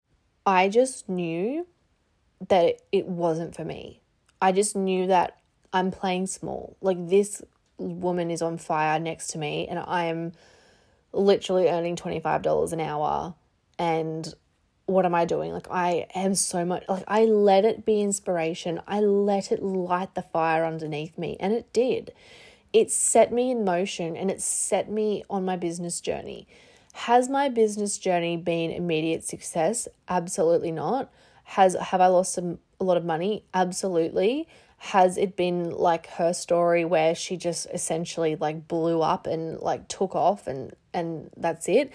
I 0.46 0.70
just 0.70 1.10
knew 1.10 1.66
that 2.48 2.82
it 2.92 3.08
wasn't 3.08 3.56
for 3.56 3.66
me. 3.66 4.02
I 4.40 4.52
just 4.52 4.76
knew 4.76 5.08
that 5.08 5.40
I'm 5.76 5.92
playing 5.92 6.28
small. 6.28 6.78
Like 6.82 7.10
this 7.10 7.42
woman 7.78 8.32
is 8.32 8.42
on 8.42 8.58
fire 8.58 9.00
next 9.00 9.28
to 9.32 9.38
me 9.38 9.68
and 9.68 9.78
I 9.78 10.06
am 10.06 10.32
literally 11.12 11.68
earning 11.68 11.96
$25 11.98 12.74
an 12.74 12.80
hour 12.80 13.36
and 13.78 14.34
what 14.86 15.06
am 15.06 15.16
I 15.16 15.26
doing? 15.26 15.52
Like, 15.52 15.68
I 15.72 16.06
am 16.14 16.36
so 16.36 16.64
much, 16.64 16.84
like, 16.88 17.04
I 17.08 17.26
let 17.26 17.66
it 17.66 17.86
be 17.86 18.02
inspiration. 18.02 18.80
I 18.88 19.00
let 19.00 19.52
it 19.52 19.64
light 19.64 20.14
the 20.14 20.22
fire 20.22 20.64
underneath 20.64 21.18
me, 21.18 21.38
and 21.40 21.52
it 21.54 21.74
did. 21.74 22.14
It 22.72 22.92
set 22.92 23.34
me 23.34 23.50
in 23.50 23.66
motion 23.66 24.16
and 24.16 24.30
it 24.30 24.42
set 24.42 24.92
me 24.92 25.24
on 25.30 25.44
my 25.44 25.56
business 25.56 26.02
journey. 26.02 26.48
Has 26.94 27.30
my 27.30 27.50
business 27.50 27.98
journey 27.98 28.38
been 28.38 28.70
immediate 28.70 29.24
success? 29.24 29.88
Absolutely 30.08 30.72
not. 30.72 31.12
Has 31.46 31.76
have 31.76 32.02
I 32.02 32.08
lost 32.08 32.34
some 32.34 32.60
a 32.80 32.84
lot 32.84 32.98
of 32.98 33.06
money? 33.06 33.44
Absolutely. 33.54 34.48
Has 34.78 35.18
it 35.18 35.36
been 35.36 35.72
like 35.72 36.08
her 36.12 36.34
story 36.34 36.86
where 36.86 37.16
she 37.16 37.38
just 37.38 37.68
essentially 37.74 38.36
like 38.36 38.68
blew 38.68 39.02
up 39.02 39.26
and 39.26 39.60
like 39.60 39.88
took 39.88 40.16
off 40.16 40.48
and 40.48 40.76
and 40.94 41.30
that's 41.38 41.68
it? 41.68 41.92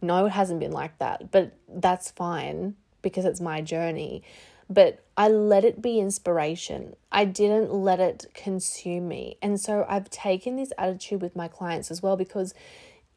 No, 0.00 0.26
it 0.26 0.30
hasn't 0.30 0.58
been 0.58 0.72
like 0.72 0.98
that, 0.98 1.30
but 1.30 1.52
that's 1.68 2.10
fine 2.10 2.74
because 3.02 3.24
it's 3.24 3.40
my 3.40 3.60
journey. 3.60 4.22
But 4.68 5.04
I 5.16 5.28
let 5.28 5.64
it 5.64 5.82
be 5.82 6.00
inspiration. 6.00 6.96
I 7.10 7.24
didn't 7.26 7.72
let 7.72 8.00
it 8.00 8.26
consume 8.34 9.06
me. 9.08 9.36
And 9.42 9.60
so 9.60 9.84
I've 9.88 10.08
taken 10.08 10.56
this 10.56 10.72
attitude 10.78 11.20
with 11.20 11.36
my 11.36 11.46
clients 11.46 11.90
as 11.90 12.02
well 12.02 12.16
because 12.16 12.54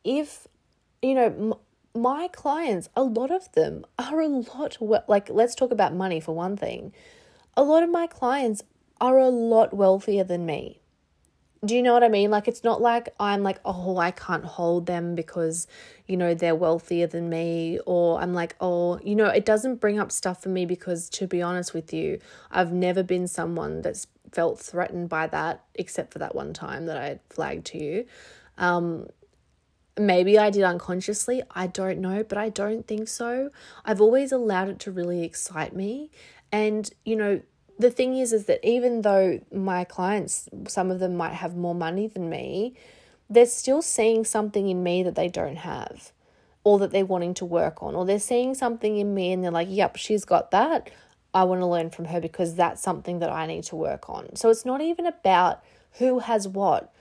if, 0.04 0.48
you 1.02 1.14
know, 1.16 1.26
m- 1.26 1.54
my 2.00 2.28
clients, 2.28 2.90
a 2.96 3.04
lot 3.04 3.32
of 3.32 3.52
them 3.54 3.86
are 3.98 4.20
a 4.22 4.28
lot, 4.28 4.78
like, 5.08 5.30
let's 5.30 5.56
talk 5.56 5.72
about 5.72 5.94
money 5.94 6.20
for 6.20 6.36
one 6.36 6.58
thing. 6.58 6.92
A 7.56 7.64
lot 7.64 7.84
of 7.84 7.90
my 7.90 8.06
clients 8.06 8.62
are 9.00 9.18
a 9.18 9.30
lot 9.30 9.74
wealthier 9.74 10.24
than 10.24 10.46
me. 10.46 10.82
Do 11.66 11.76
you 11.76 11.82
know 11.82 11.94
what 11.94 12.04
I 12.04 12.10
mean? 12.10 12.30
Like, 12.30 12.48
it's 12.48 12.64
not 12.64 12.80
like 12.80 13.10
I'm 13.20 13.42
like, 13.42 13.60
oh, 13.66 13.98
I 13.98 14.12
can't 14.12 14.46
hold 14.46 14.86
them 14.86 15.16
because, 15.16 15.68
you 16.06 16.16
know, 16.16 16.36
they're 16.36 16.54
wealthier 16.54 17.08
than 17.08 17.30
me. 17.30 17.80
Or 17.88 18.20
I'm 18.22 18.34
like, 18.34 18.56
oh, 18.62 19.00
you 19.04 19.16
know, 19.16 19.28
it 19.28 19.46
doesn't 19.46 19.82
bring 19.82 19.98
up 20.00 20.12
stuff 20.12 20.44
for 20.44 20.50
me 20.50 20.66
because, 20.66 21.10
to 21.12 21.26
be 21.26 21.42
honest 21.42 21.74
with 21.74 21.92
you, 21.92 22.20
I've 22.52 22.72
never 22.72 23.02
been 23.02 23.28
someone 23.28 23.82
that's 23.82 24.06
felt 24.32 24.60
threatened 24.60 25.10
by 25.10 25.26
that, 25.28 25.64
except 25.74 26.14
for 26.14 26.20
that 26.20 26.36
one 26.36 26.54
time 26.54 26.86
that 26.86 26.98
I 26.98 27.20
flagged 27.30 27.66
to 27.68 27.84
you. 27.84 28.06
Um, 28.60 29.08
maybe 29.98 30.38
I 30.38 30.52
did 30.52 30.64
unconsciously. 30.64 31.42
I 31.52 31.66
don't 31.68 32.00
know, 32.00 32.24
but 32.24 32.38
I 32.38 32.50
don't 32.50 32.86
think 32.86 33.08
so. 33.08 33.50
I've 33.84 34.02
always 34.02 34.32
allowed 34.32 34.70
it 34.70 34.80
to 34.82 34.92
really 34.92 35.24
excite 35.24 35.76
me. 35.76 36.12
And, 36.52 36.92
you 37.06 37.16
know, 37.16 37.42
the 37.78 37.92
thing 37.92 38.18
is 38.18 38.34
is 38.34 38.46
that 38.46 38.60
even 38.68 39.02
though 39.02 39.40
my 39.52 39.84
clients 39.84 40.50
some 40.68 40.92
of 40.92 41.00
them 41.00 41.16
might 41.16 41.34
have 41.34 41.56
more 41.56 41.76
money 41.76 42.08
than 42.08 42.30
me 42.30 42.74
they're 43.30 43.46
still 43.46 43.82
seeing 43.82 44.24
something 44.24 44.70
in 44.70 44.84
me 44.84 45.04
that 45.04 45.16
they 45.16 45.28
don't 45.28 45.58
have 45.58 46.12
or 46.64 46.80
that 46.80 46.92
they're 46.92 47.06
wanting 47.06 47.34
to 47.34 47.46
work 47.46 47.82
on 47.82 47.96
or 47.96 48.06
they're 48.06 48.20
seeing 48.20 48.54
something 48.54 48.98
in 48.98 49.14
me 49.14 49.32
and 49.32 49.44
they're 49.44 49.52
like 49.52 49.68
yep 49.70 49.96
she's 49.96 50.26
got 50.26 50.52
that. 50.52 50.90
I 51.34 51.44
want 51.44 51.60
to 51.60 51.66
learn 51.66 51.90
from 51.90 52.06
her 52.06 52.22
because 52.22 52.56
that's 52.56 52.82
something 52.82 53.20
that 53.20 53.30
i 53.30 53.46
need 53.46 53.66
to 53.66 53.76
work 53.76 54.10
on. 54.10 54.38
So 54.38 54.50
it's 54.50 54.64
not 54.64 54.80
even 54.80 55.06
about 55.06 55.62
who 56.00 56.20
has 56.20 56.48
what. 56.48 56.94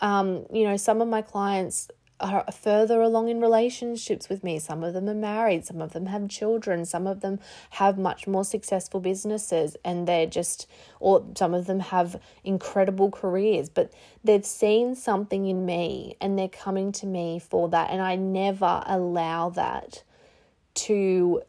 Um, 0.00 0.46
you 0.52 0.64
know 0.64 0.76
some 0.76 1.00
of 1.00 1.08
my 1.08 1.22
clients 1.22 1.90
are 2.20 2.44
further 2.52 3.00
along 3.00 3.28
in 3.28 3.40
relationships 3.40 4.28
with 4.28 4.42
me. 4.42 4.58
Some 4.58 4.82
of 4.82 4.94
them 4.94 5.08
are 5.08 5.14
married, 5.14 5.64
some 5.64 5.80
of 5.80 5.92
them 5.92 6.06
have 6.06 6.28
children, 6.28 6.84
some 6.84 7.06
of 7.06 7.20
them 7.20 7.38
have 7.70 7.98
much 7.98 8.26
more 8.26 8.44
successful 8.44 9.00
businesses, 9.00 9.76
and 9.84 10.06
they're 10.06 10.26
just, 10.26 10.68
or 11.00 11.24
some 11.36 11.54
of 11.54 11.66
them 11.66 11.80
have 11.80 12.20
incredible 12.44 13.10
careers, 13.10 13.68
but 13.68 13.92
they've 14.24 14.44
seen 14.44 14.94
something 14.94 15.46
in 15.46 15.64
me 15.64 16.16
and 16.20 16.38
they're 16.38 16.48
coming 16.48 16.92
to 16.92 17.06
me 17.06 17.38
for 17.38 17.68
that. 17.68 17.90
And 17.90 18.02
I 18.02 18.16
never 18.16 18.82
allow 18.86 19.50
that 19.50 20.02
to 20.74 21.42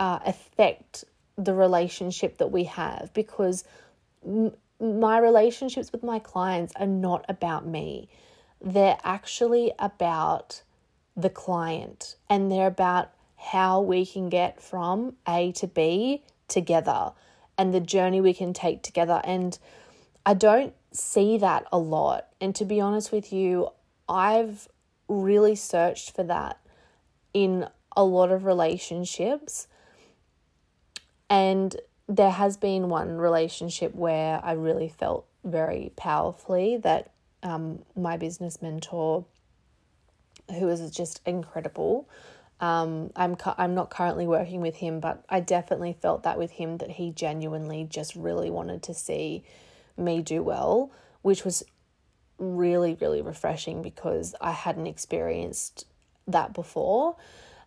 uh, 0.00 0.18
affect 0.24 1.04
the 1.36 1.54
relationship 1.54 2.38
that 2.38 2.50
we 2.50 2.64
have 2.64 3.10
because 3.14 3.64
m- 4.26 4.52
my 4.80 5.18
relationships 5.18 5.92
with 5.92 6.02
my 6.02 6.18
clients 6.18 6.72
are 6.76 6.86
not 6.86 7.24
about 7.28 7.66
me 7.66 8.08
they're 8.60 8.98
actually 9.04 9.72
about 9.78 10.62
the 11.16 11.30
client 11.30 12.16
and 12.28 12.50
they're 12.50 12.66
about 12.66 13.10
how 13.36 13.80
we 13.80 14.04
can 14.04 14.28
get 14.28 14.60
from 14.60 15.14
A 15.26 15.52
to 15.52 15.66
B 15.66 16.22
together 16.48 17.12
and 17.56 17.74
the 17.74 17.80
journey 17.80 18.20
we 18.20 18.34
can 18.34 18.52
take 18.52 18.82
together. 18.82 19.20
And 19.24 19.58
I 20.24 20.34
don't 20.34 20.74
see 20.92 21.38
that 21.38 21.66
a 21.72 21.78
lot. 21.78 22.28
And 22.40 22.54
to 22.56 22.64
be 22.64 22.80
honest 22.80 23.12
with 23.12 23.32
you, 23.32 23.68
I've 24.08 24.68
really 25.08 25.54
searched 25.54 26.14
for 26.14 26.22
that 26.24 26.58
in 27.34 27.68
a 27.96 28.04
lot 28.04 28.30
of 28.30 28.44
relationships. 28.44 29.66
And 31.28 31.76
there 32.08 32.30
has 32.30 32.56
been 32.56 32.88
one 32.88 33.18
relationship 33.18 33.94
where 33.94 34.40
I 34.42 34.52
really 34.52 34.88
felt 34.88 35.26
very 35.44 35.92
powerfully 35.96 36.76
that 36.78 37.12
um, 37.42 37.80
my 37.96 38.16
business 38.16 38.60
mentor, 38.62 39.24
who 40.58 40.68
is 40.68 40.90
just 40.90 41.20
incredible. 41.26 42.08
Um, 42.60 43.10
I'm 43.14 43.36
cu- 43.36 43.54
I'm 43.56 43.74
not 43.74 43.90
currently 43.90 44.26
working 44.26 44.60
with 44.60 44.76
him, 44.76 44.98
but 45.00 45.24
I 45.28 45.40
definitely 45.40 45.92
felt 45.92 46.24
that 46.24 46.38
with 46.38 46.52
him 46.52 46.78
that 46.78 46.92
he 46.92 47.10
genuinely 47.10 47.86
just 47.88 48.16
really 48.16 48.50
wanted 48.50 48.82
to 48.84 48.94
see 48.94 49.44
me 49.96 50.22
do 50.22 50.42
well, 50.42 50.90
which 51.22 51.44
was 51.44 51.62
really 52.38 52.96
really 53.00 53.20
refreshing 53.20 53.82
because 53.82 54.34
I 54.40 54.52
hadn't 54.52 54.86
experienced 54.86 55.86
that 56.26 56.52
before. 56.52 57.16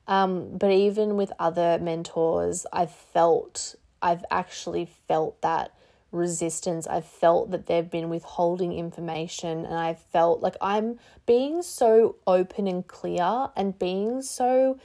Um, 0.08 0.58
but 0.58 0.72
even 0.72 1.16
with 1.16 1.32
other 1.40 1.78
mentors, 1.80 2.66
I 2.74 2.86
felt 2.86 3.76
I've 4.02 4.26
actually 4.32 4.90
felt 5.08 5.42
that 5.42 5.74
resistance. 6.12 6.88
I've 6.88 7.06
felt 7.06 7.52
that 7.52 7.68
they've 7.68 7.90
been 7.90 8.10
withholding 8.10 8.74
information, 8.74 9.66
and 9.66 9.76
I 9.76 9.94
felt 9.94 10.42
like 10.42 10.56
I'm 10.62 11.00
being 11.26 11.62
so 11.62 12.18
open 12.28 12.68
and 12.68 12.86
clear 12.86 13.50
and 13.56 13.78
being 13.78 14.22
so, 14.22 14.78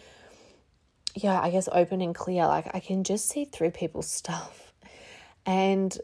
yeah, 1.15 1.41
I 1.41 1.51
guess 1.51 1.69
open 1.73 2.01
and 2.01 2.15
clear. 2.15 2.47
Like 2.47 2.75
I 2.75 2.81
can 2.81 3.05
just 3.05 3.29
see 3.29 3.45
through 3.45 3.73
people's 3.73 4.11
stuff. 4.11 4.73
And 5.45 5.97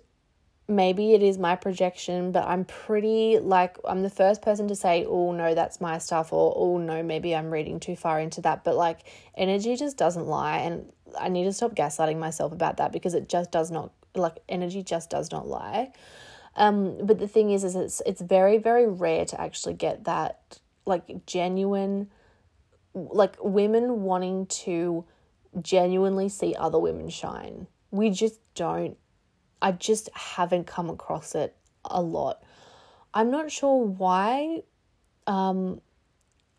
maybe 0.69 1.15
it 1.15 1.23
is 1.23 1.39
my 1.39 1.57
projection, 1.57 2.33
but 2.33 2.47
I'm 2.47 2.65
pretty 2.65 3.39
like 3.39 3.77
I'm 3.85 4.03
the 4.03 4.11
first 4.11 4.43
person 4.43 4.69
to 4.69 4.77
say, 4.77 5.05
oh 5.07 5.33
no, 5.33 5.55
that's 5.55 5.81
my 5.81 5.99
stuff, 5.99 6.33
or 6.33 6.53
oh 6.57 6.79
no, 6.79 7.03
maybe 7.03 7.35
I'm 7.35 7.51
reading 7.51 7.81
too 7.81 7.97
far 7.97 8.21
into 8.21 8.41
that. 8.43 8.65
But 8.65 8.77
like 8.77 9.01
energy 9.37 9.77
just 9.77 9.97
doesn't 9.97 10.27
lie, 10.27 10.59
and 10.59 10.93
I 11.19 11.29
need 11.29 11.45
to 11.45 11.53
stop 11.53 11.75
gaslighting 11.75 12.19
myself 12.19 12.53
about 12.53 12.79
that 12.79 12.93
because 12.93 13.15
it 13.15 13.29
just 13.29 13.51
does 13.51 13.71
not 13.71 13.93
like 14.15 14.39
energy 14.49 14.83
just 14.83 15.11
does 15.11 15.31
not 15.31 15.47
lie. 15.47 15.93
Um, 16.57 16.99
but 17.07 17.19
the 17.19 17.29
thing 17.29 17.51
is, 17.51 17.65
is 17.65 17.77
it's 17.77 18.03
it's 18.05 18.21
very 18.21 18.59
very 18.59 18.87
rare 18.87 19.25
to 19.27 19.41
actually 19.41 19.75
get 19.75 20.05
that 20.05 20.61
like 20.85 21.27
genuine, 21.27 22.11
like 22.95 23.37
women 23.43 24.03
wanting 24.03 24.47
to 24.47 25.05
genuinely 25.61 26.29
see 26.29 26.55
other 26.55 26.79
women 26.79 27.09
shine. 27.09 27.67
We 27.91 28.11
just 28.11 28.41
don't. 28.55 28.97
I 29.61 29.73
just 29.73 30.11
haven't 30.15 30.67
come 30.67 30.91
across 30.91 31.35
it 31.35 31.57
a 31.85 32.03
lot. 32.03 32.43
I'm 33.15 33.31
not 33.31 33.51
sure 33.51 33.85
why. 33.85 34.63
Um, 35.27 35.81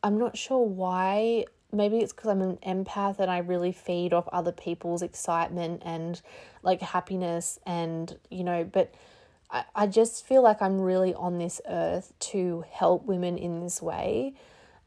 I'm 0.02 0.18
not 0.18 0.38
sure 0.38 0.66
why 0.66 1.46
maybe 1.74 1.98
it's 1.98 2.14
because 2.14 2.30
I'm 2.30 2.42
an 2.42 2.58
empath 2.66 3.20
and 3.20 3.30
I 3.30 3.40
really 3.40 3.72
feed 3.72 4.14
off 4.14 4.28
other 4.32 4.52
people's 4.52 5.02
excitement 5.02 5.82
and 5.84 6.22
like 6.62 6.82
happiness 6.82 7.60
and 7.66 8.18
you 8.30 8.44
know, 8.44 8.64
but 8.64 8.94
I, 9.50 9.64
I 9.76 9.88
just 9.88 10.26
feel 10.26 10.42
like 10.42 10.62
I'm 10.62 10.80
really 10.80 11.14
on 11.14 11.38
this 11.38 11.60
earth 11.68 12.14
to 12.20 12.64
help 12.70 13.06
women 13.06 13.38
in 13.38 13.62
this 13.62 13.82
way. 13.82 14.36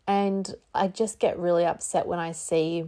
And 0.06 0.54
I 0.74 0.88
just 0.88 1.18
get 1.18 1.38
really 1.38 1.64
upset 1.64 2.06
when 2.06 2.18
I 2.18 2.32
see 2.32 2.84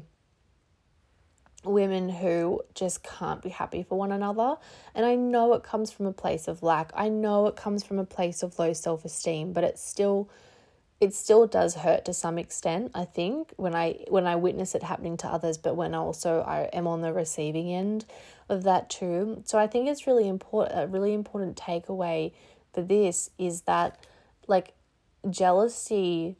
women 1.65 2.09
who 2.09 2.63
just 2.75 3.03
can't 3.03 3.43
be 3.43 3.49
happy 3.49 3.83
for 3.83 3.99
one 3.99 4.13
another. 4.13 4.57
And 4.95 5.05
I 5.05 5.17
know 5.17 5.53
it 5.55 5.63
comes 5.63 5.91
from 5.91 6.07
a 6.07 6.13
place 6.13 6.47
of 6.47 6.63
lack. 6.63 6.93
I 6.95 7.09
know 7.09 7.47
it 7.47 7.57
comes 7.57 7.83
from 7.85 7.99
a 7.99 8.05
place 8.05 8.43
of 8.43 8.59
low 8.59 8.73
self 8.73 9.05
esteem, 9.05 9.53
but 9.53 9.65
it's 9.65 9.85
still 9.85 10.31
it 11.01 11.15
still 11.15 11.47
does 11.47 11.77
hurt 11.77 12.05
to 12.05 12.13
some 12.13 12.39
extent 12.39 12.91
i 12.95 13.05
think 13.05 13.53
when 13.57 13.75
i 13.75 14.05
when 14.09 14.27
i 14.27 14.35
witness 14.35 14.75
it 14.75 14.83
happening 14.83 15.17
to 15.17 15.29
others 15.29 15.57
but 15.59 15.77
when 15.77 15.95
also 15.95 16.41
i 16.41 16.63
am 16.73 16.87
on 16.87 17.01
the 17.03 17.13
receiving 17.13 17.73
end 17.73 18.05
of 18.49 18.63
that 18.65 18.89
too. 18.89 19.43
So 19.45 19.59
i 19.59 19.67
think 19.67 19.89
it's 19.89 20.07
really 20.07 20.29
important 20.29 20.79
a 20.79 20.87
really 20.87 21.15
important 21.15 21.57
takeaway 21.57 22.33
for 22.73 22.83
this 22.83 23.31
is 23.39 23.63
that 23.63 23.99
like 24.47 24.75
jealousy 25.31 26.37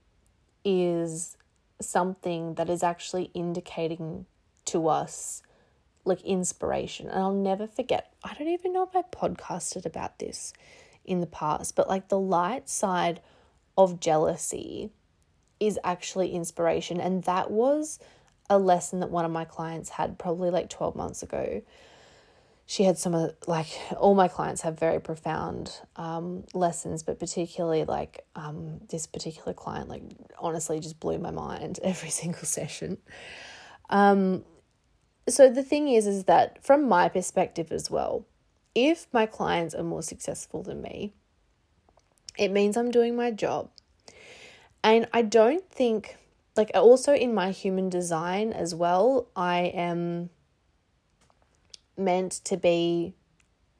is 0.65 1.37
something 1.81 2.55
that 2.55 2.69
is 2.69 2.83
actually 2.83 3.31
indicating 3.35 4.27
to 4.65 4.89
us 4.89 5.43
like 6.05 6.21
inspiration. 6.23 7.09
And 7.09 7.19
i'll 7.19 7.33
never 7.33 7.67
forget 7.67 8.13
i 8.25 8.35
don't 8.35 8.49
even 8.49 8.73
know 8.73 8.85
if 8.85 8.97
i 8.97 9.03
podcasted 9.03 9.85
about 9.85 10.19
this 10.19 10.53
in 11.05 11.21
the 11.21 11.27
past 11.27 11.77
but 11.77 11.89
like 11.89 12.09
the 12.09 12.19
light 12.19 12.69
side 12.69 13.21
of 13.79 14.01
jealousy 14.01 14.91
is 15.61 15.79
actually 15.85 16.33
inspiration. 16.33 17.01
And 17.01 17.23
that 17.25 17.51
was 17.51 17.99
a 18.51 18.59
lesson 18.59 19.01
that 19.01 19.11
one 19.11 19.25
of 19.25 19.31
my 19.31 19.45
clients 19.45 19.89
had 19.91 20.19
probably 20.19 20.51
like 20.51 20.69
12 20.69 20.97
months 20.97 21.23
ago. 21.23 21.63
She 22.67 22.83
had 22.83 22.99
some 22.99 23.15
of 23.15 23.35
like 23.47 23.69
all 23.97 24.15
my 24.15 24.29
clients 24.29 24.61
have 24.63 24.79
very 24.79 25.01
profound 25.01 25.73
um, 25.97 26.45
lessons, 26.53 27.03
but 27.03 27.19
particularly 27.19 27.85
like 27.85 28.27
um, 28.35 28.81
this 28.91 29.07
particular 29.07 29.55
client, 29.55 29.89
like 29.89 30.03
honestly, 30.39 30.81
just 30.81 31.01
blew 31.01 31.19
my 31.19 31.31
mind 31.31 31.79
every 31.85 32.11
single 32.11 32.45
session. 32.45 32.99
Um, 33.89 34.45
so 35.29 35.51
the 35.51 35.63
thing 35.63 35.89
is, 35.89 36.07
is 36.07 36.25
that 36.25 36.63
from 36.65 36.89
my 36.89 37.09
perspective 37.09 37.71
as 37.71 37.91
well, 37.91 38.27
if 38.75 39.07
my 39.13 39.25
clients 39.25 39.75
are 39.75 39.83
more 39.83 40.03
successful 40.03 40.63
than 40.63 40.83
me, 40.83 41.15
it 42.39 42.51
means 42.51 42.77
I'm 42.77 42.91
doing 42.91 43.17
my 43.17 43.31
job. 43.31 43.71
And 44.83 45.09
I 45.13 45.23
don't 45.23 45.69
think, 45.71 46.17
like, 46.57 46.71
also 46.75 47.13
in 47.15 47.35
my 47.35 47.51
human 47.51 47.89
design 47.89 48.53
as 48.53 48.75
well, 48.75 49.29
I 49.35 49.73
am 49.75 50.31
meant 51.97 52.33
to 52.45 52.57
be 52.57 53.15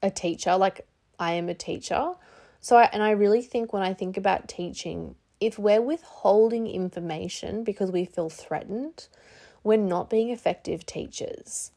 a 0.03 0.11
teacher. 0.11 0.57
Like, 0.57 0.85
I 1.17 1.33
am 1.33 1.49
a 1.49 1.53
teacher. 1.53 2.13
So, 2.59 2.75
I, 2.75 2.89
and 2.91 3.01
I 3.01 3.11
really 3.11 3.41
think 3.41 3.71
when 3.71 3.81
I 3.81 3.93
think 3.93 4.17
about 4.17 4.49
teaching, 4.49 5.15
if 5.39 5.57
we're 5.57 5.81
withholding 5.81 6.67
information 6.67 7.63
because 7.63 7.91
we 7.91 8.03
feel 8.03 8.29
threatened, 8.29 9.07
we're 9.63 9.77
not 9.77 10.09
being 10.09 10.29
effective 10.29 10.85
teachers. 10.85 11.71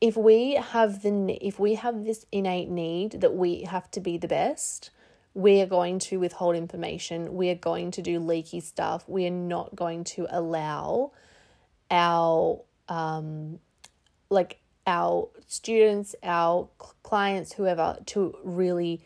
If 0.00 0.16
we 0.16 0.54
have 0.54 1.02
the 1.02 1.36
if 1.42 1.58
we 1.58 1.74
have 1.74 2.04
this 2.04 2.24
innate 2.32 2.70
need 2.70 3.20
that 3.20 3.34
we 3.34 3.62
have 3.64 3.90
to 3.90 4.00
be 4.00 4.16
the 4.16 4.28
best, 4.28 4.90
we 5.34 5.60
are 5.60 5.66
going 5.66 5.98
to 5.98 6.18
withhold 6.18 6.56
information. 6.56 7.34
We 7.34 7.50
are 7.50 7.56
going 7.56 7.92
to 7.92 8.02
do 8.02 8.18
leaky 8.18 8.60
stuff. 8.60 9.08
We 9.08 9.26
are 9.26 9.30
not 9.30 9.76
going 9.76 10.04
to 10.04 10.26
allow 10.30 11.12
our 11.90 12.60
um 12.88 13.58
like 14.28 14.60
our 14.86 15.28
students, 15.46 16.14
our 16.22 16.68
clients, 17.02 17.52
whoever 17.52 17.98
to 18.06 18.36
really 18.42 19.02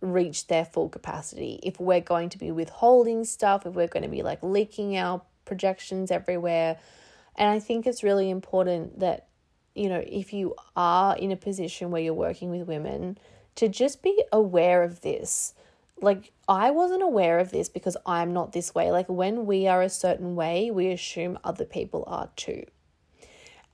reach 0.00 0.48
their 0.48 0.64
full 0.64 0.88
capacity. 0.88 1.60
If 1.62 1.78
we're 1.78 2.00
going 2.00 2.28
to 2.30 2.38
be 2.38 2.50
withholding 2.50 3.24
stuff, 3.24 3.64
if 3.64 3.74
we're 3.74 3.86
going 3.86 4.02
to 4.02 4.08
be 4.08 4.22
like 4.22 4.42
leaking 4.42 4.96
our 4.96 5.22
projections 5.44 6.10
everywhere. 6.10 6.78
And 7.36 7.48
I 7.48 7.58
think 7.60 7.86
it's 7.86 8.02
really 8.02 8.28
important 8.28 9.00
that, 9.00 9.28
you 9.74 9.88
know, 9.88 10.02
if 10.06 10.32
you 10.32 10.54
are 10.76 11.16
in 11.16 11.30
a 11.30 11.36
position 11.36 11.90
where 11.90 12.02
you're 12.02 12.14
working 12.14 12.50
with 12.50 12.66
women, 12.66 13.16
to 13.56 13.68
just 13.68 14.02
be 14.02 14.22
aware 14.32 14.82
of 14.82 15.00
this. 15.02 15.54
Like, 16.00 16.32
I 16.48 16.70
wasn't 16.70 17.02
aware 17.02 17.38
of 17.38 17.50
this 17.50 17.68
because 17.68 17.96
I'm 18.04 18.32
not 18.32 18.52
this 18.52 18.74
way. 18.74 18.90
Like, 18.90 19.08
when 19.08 19.46
we 19.46 19.68
are 19.68 19.82
a 19.82 19.88
certain 19.88 20.34
way, 20.34 20.70
we 20.70 20.88
assume 20.90 21.38
other 21.44 21.64
people 21.64 22.04
are 22.06 22.28
too. 22.36 22.64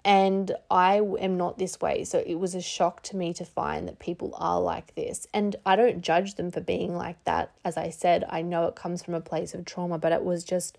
And 0.05 0.53
I 0.71 1.01
am 1.21 1.37
not 1.37 1.59
this 1.59 1.81
way. 1.81 2.05
So 2.05 2.23
it 2.25 2.37
was 2.37 2.55
a 2.55 2.61
shock 2.61 3.03
to 3.05 3.17
me 3.17 3.35
to 3.35 3.45
find 3.45 3.89
that 3.89 3.99
people 3.99 4.35
are 4.39 4.61
like 4.61 4.95
this. 4.95 5.27
And 5.35 5.57
I 5.67 5.77
don't 5.77 6.03
judge 6.03 6.37
them 6.37 6.51
for 6.51 6.61
being 6.61 6.95
like 6.95 7.23
that. 7.25 7.53
As 7.65 7.77
I 7.77 7.91
said, 7.91 8.25
I 8.29 8.43
know 8.43 8.67
it 8.67 8.77
comes 8.77 9.03
from 9.03 9.15
a 9.15 9.21
place 9.21 9.55
of 9.55 9.65
trauma, 9.65 9.99
but 9.99 10.13
it 10.13 10.25
was 10.25 10.45
just, 10.45 10.79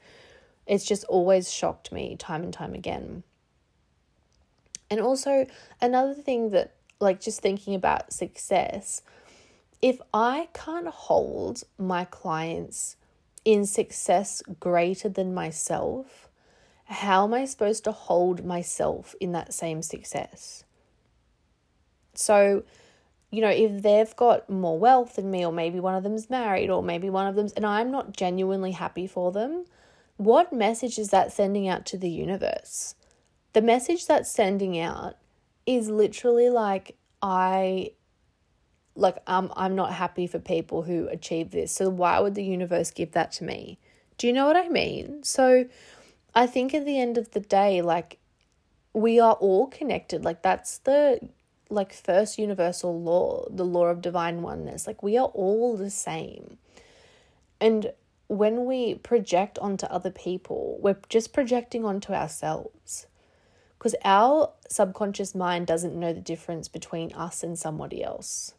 it's 0.65 0.85
just 0.85 1.03
always 1.05 1.51
shocked 1.51 1.91
me 1.91 2.15
time 2.15 2.43
and 2.43 2.53
time 2.53 2.73
again. 2.73 3.23
And 4.89 4.99
also, 4.99 5.45
another 5.81 6.15
thing 6.15 6.49
that 6.51 6.73
like 6.99 7.21
just 7.21 7.41
thinking 7.41 7.75
about 7.75 8.13
success, 8.13 9.01
if 9.81 9.99
I 10.13 10.49
can't 10.53 10.87
hold 10.87 11.63
my 11.77 12.05
clients 12.05 12.97
in 13.45 13.65
success 13.65 14.43
greater 14.59 15.09
than 15.09 15.33
myself, 15.33 16.29
how 16.85 17.23
am 17.25 17.33
I 17.33 17.45
supposed 17.45 17.83
to 17.85 17.91
hold 17.91 18.43
myself 18.43 19.15
in 19.19 19.31
that 19.31 19.53
same 19.53 19.81
success? 19.81 20.63
So, 22.13 22.63
you 23.31 23.41
know, 23.41 23.49
if 23.49 23.81
they've 23.81 24.15
got 24.15 24.49
more 24.49 24.77
wealth 24.77 25.15
than 25.15 25.31
me, 25.31 25.45
or 25.45 25.53
maybe 25.53 25.79
one 25.79 25.95
of 25.95 26.03
them's 26.03 26.29
married, 26.29 26.69
or 26.69 26.83
maybe 26.83 27.09
one 27.09 27.27
of 27.27 27.35
them's, 27.35 27.53
and 27.53 27.65
I'm 27.65 27.91
not 27.91 28.17
genuinely 28.17 28.71
happy 28.71 29.07
for 29.07 29.31
them, 29.31 29.65
what 30.17 30.51
message 30.51 30.99
is 30.99 31.09
that 31.09 31.31
sending 31.31 31.67
out 31.67 31.85
to 31.87 31.97
the 31.97 32.09
universe? 32.09 32.95
The 33.53 33.61
message 33.61 34.05
that's 34.05 34.29
sending 34.29 34.77
out 34.77 35.15
is 35.65 35.89
literally 35.89 36.49
like 36.49 36.95
I 37.21 37.91
like 38.95 39.17
um 39.27 39.51
I'm 39.55 39.75
not 39.75 39.93
happy 39.93 40.27
for 40.27 40.39
people 40.39 40.83
who 40.83 41.07
achieve 41.07 41.51
this. 41.51 41.71
So 41.71 41.89
why 41.89 42.19
would 42.19 42.35
the 42.35 42.43
universe 42.43 42.91
give 42.91 43.11
that 43.11 43.31
to 43.33 43.43
me? 43.43 43.79
Do 44.17 44.27
you 44.27 44.33
know 44.33 44.45
what 44.45 44.57
I 44.57 44.67
mean? 44.69 45.23
So 45.23 45.65
I 46.35 46.47
think 46.47 46.73
at 46.73 46.85
the 46.85 46.99
end 46.99 47.17
of 47.17 47.31
the 47.31 47.39
day 47.39 47.81
like 47.81 48.19
we 48.93 49.19
are 49.19 49.33
all 49.33 49.67
connected. 49.67 50.23
Like 50.23 50.41
that's 50.41 50.79
the 50.79 51.19
like 51.69 51.93
first 51.93 52.39
universal 52.39 52.99
law, 52.99 53.45
the 53.49 53.65
law 53.65 53.85
of 53.85 54.01
divine 54.01 54.41
oneness. 54.41 54.87
Like 54.87 55.03
we 55.03 55.17
are 55.17 55.27
all 55.27 55.77
the 55.77 55.91
same. 55.91 56.57
And 57.61 57.93
when 58.27 58.65
we 58.65 58.95
project 58.95 59.59
onto 59.59 59.85
other 59.87 60.11
people, 60.11 60.77
we're 60.81 60.97
just 61.09 61.33
projecting 61.33 61.85
onto 61.85 62.13
ourselves 62.13 63.07
because 63.79 63.95
our 64.03 64.51
subconscious 64.67 65.33
mind 65.33 65.65
doesn't 65.65 65.97
know 65.97 66.11
the 66.11 66.19
difference 66.19 66.67
between 66.67 67.13
us 67.13 67.43
and 67.43 67.57
somebody 67.57 68.03
else. 68.03 68.53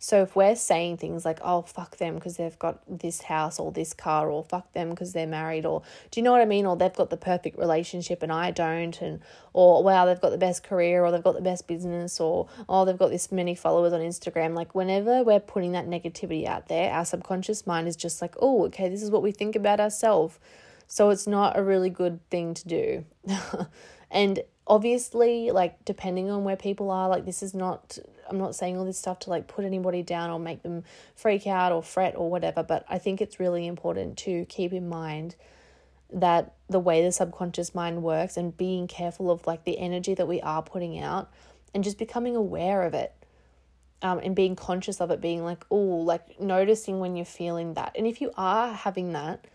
So 0.00 0.22
if 0.22 0.36
we're 0.36 0.54
saying 0.54 0.98
things 0.98 1.24
like, 1.24 1.38
oh, 1.42 1.62
fuck 1.62 1.96
them 1.96 2.16
because 2.16 2.36
they've 2.36 2.58
got 2.58 2.80
this 2.86 3.22
house 3.22 3.58
or 3.58 3.72
this 3.72 3.92
car, 3.92 4.30
or 4.30 4.44
fuck 4.44 4.72
them 4.72 4.90
because 4.90 5.12
they're 5.12 5.26
married, 5.26 5.66
or 5.66 5.82
do 6.10 6.20
you 6.20 6.24
know 6.24 6.30
what 6.30 6.40
I 6.40 6.44
mean? 6.44 6.66
Or 6.66 6.76
they've 6.76 6.94
got 6.94 7.10
the 7.10 7.16
perfect 7.16 7.58
relationship 7.58 8.22
and 8.22 8.30
I 8.30 8.52
don't, 8.52 9.00
and 9.00 9.20
or 9.52 9.82
wow, 9.82 10.06
they've 10.06 10.20
got 10.20 10.30
the 10.30 10.38
best 10.38 10.62
career, 10.62 11.04
or 11.04 11.10
they've 11.10 11.22
got 11.22 11.34
the 11.34 11.40
best 11.40 11.66
business, 11.66 12.20
or 12.20 12.48
oh, 12.68 12.84
they've 12.84 12.98
got 12.98 13.10
this 13.10 13.32
many 13.32 13.56
followers 13.56 13.92
on 13.92 14.00
Instagram. 14.00 14.54
Like, 14.54 14.72
whenever 14.72 15.24
we're 15.24 15.40
putting 15.40 15.72
that 15.72 15.88
negativity 15.88 16.46
out 16.46 16.68
there, 16.68 16.92
our 16.92 17.04
subconscious 17.04 17.66
mind 17.66 17.88
is 17.88 17.96
just 17.96 18.22
like, 18.22 18.36
oh, 18.40 18.66
okay, 18.66 18.88
this 18.88 19.02
is 19.02 19.10
what 19.10 19.22
we 19.22 19.32
think 19.32 19.56
about 19.56 19.80
ourselves. 19.80 20.38
So 20.86 21.10
it's 21.10 21.26
not 21.26 21.58
a 21.58 21.62
really 21.62 21.90
good 21.90 22.20
thing 22.30 22.54
to 22.54 22.68
do. 22.68 23.04
And 24.10 24.42
obviously, 24.66 25.50
like, 25.50 25.84
depending 25.84 26.30
on 26.30 26.44
where 26.44 26.56
people 26.56 26.90
are, 26.90 27.08
like, 27.08 27.24
this 27.24 27.42
is 27.42 27.54
not, 27.54 27.98
I'm 28.28 28.38
not 28.38 28.54
saying 28.54 28.76
all 28.76 28.84
this 28.84 28.98
stuff 28.98 29.18
to 29.20 29.30
like 29.30 29.46
put 29.48 29.64
anybody 29.64 30.02
down 30.02 30.30
or 30.30 30.38
make 30.38 30.62
them 30.62 30.84
freak 31.14 31.46
out 31.46 31.72
or 31.72 31.82
fret 31.82 32.14
or 32.16 32.30
whatever, 32.30 32.62
but 32.62 32.84
I 32.88 32.98
think 32.98 33.20
it's 33.20 33.40
really 33.40 33.66
important 33.66 34.16
to 34.18 34.44
keep 34.46 34.72
in 34.72 34.88
mind 34.88 35.36
that 36.10 36.54
the 36.68 36.80
way 36.80 37.02
the 37.02 37.12
subconscious 37.12 37.74
mind 37.74 38.02
works 38.02 38.36
and 38.36 38.56
being 38.56 38.86
careful 38.86 39.30
of 39.30 39.46
like 39.46 39.64
the 39.64 39.78
energy 39.78 40.14
that 40.14 40.26
we 40.26 40.40
are 40.40 40.62
putting 40.62 40.98
out 40.98 41.30
and 41.74 41.84
just 41.84 41.98
becoming 41.98 42.34
aware 42.34 42.82
of 42.82 42.94
it 42.94 43.12
um, 44.00 44.18
and 44.20 44.34
being 44.34 44.56
conscious 44.56 45.00
of 45.00 45.10
it 45.10 45.20
being 45.20 45.44
like 45.44 45.64
oh 45.70 45.76
like 45.76 46.40
noticing 46.40 46.98
when 47.00 47.16
you're 47.16 47.26
feeling 47.26 47.74
that. 47.74 47.94
And 47.96 48.06
if 48.06 48.20
you 48.20 48.32
are 48.36 48.72
having 48.72 49.12
that 49.12 49.46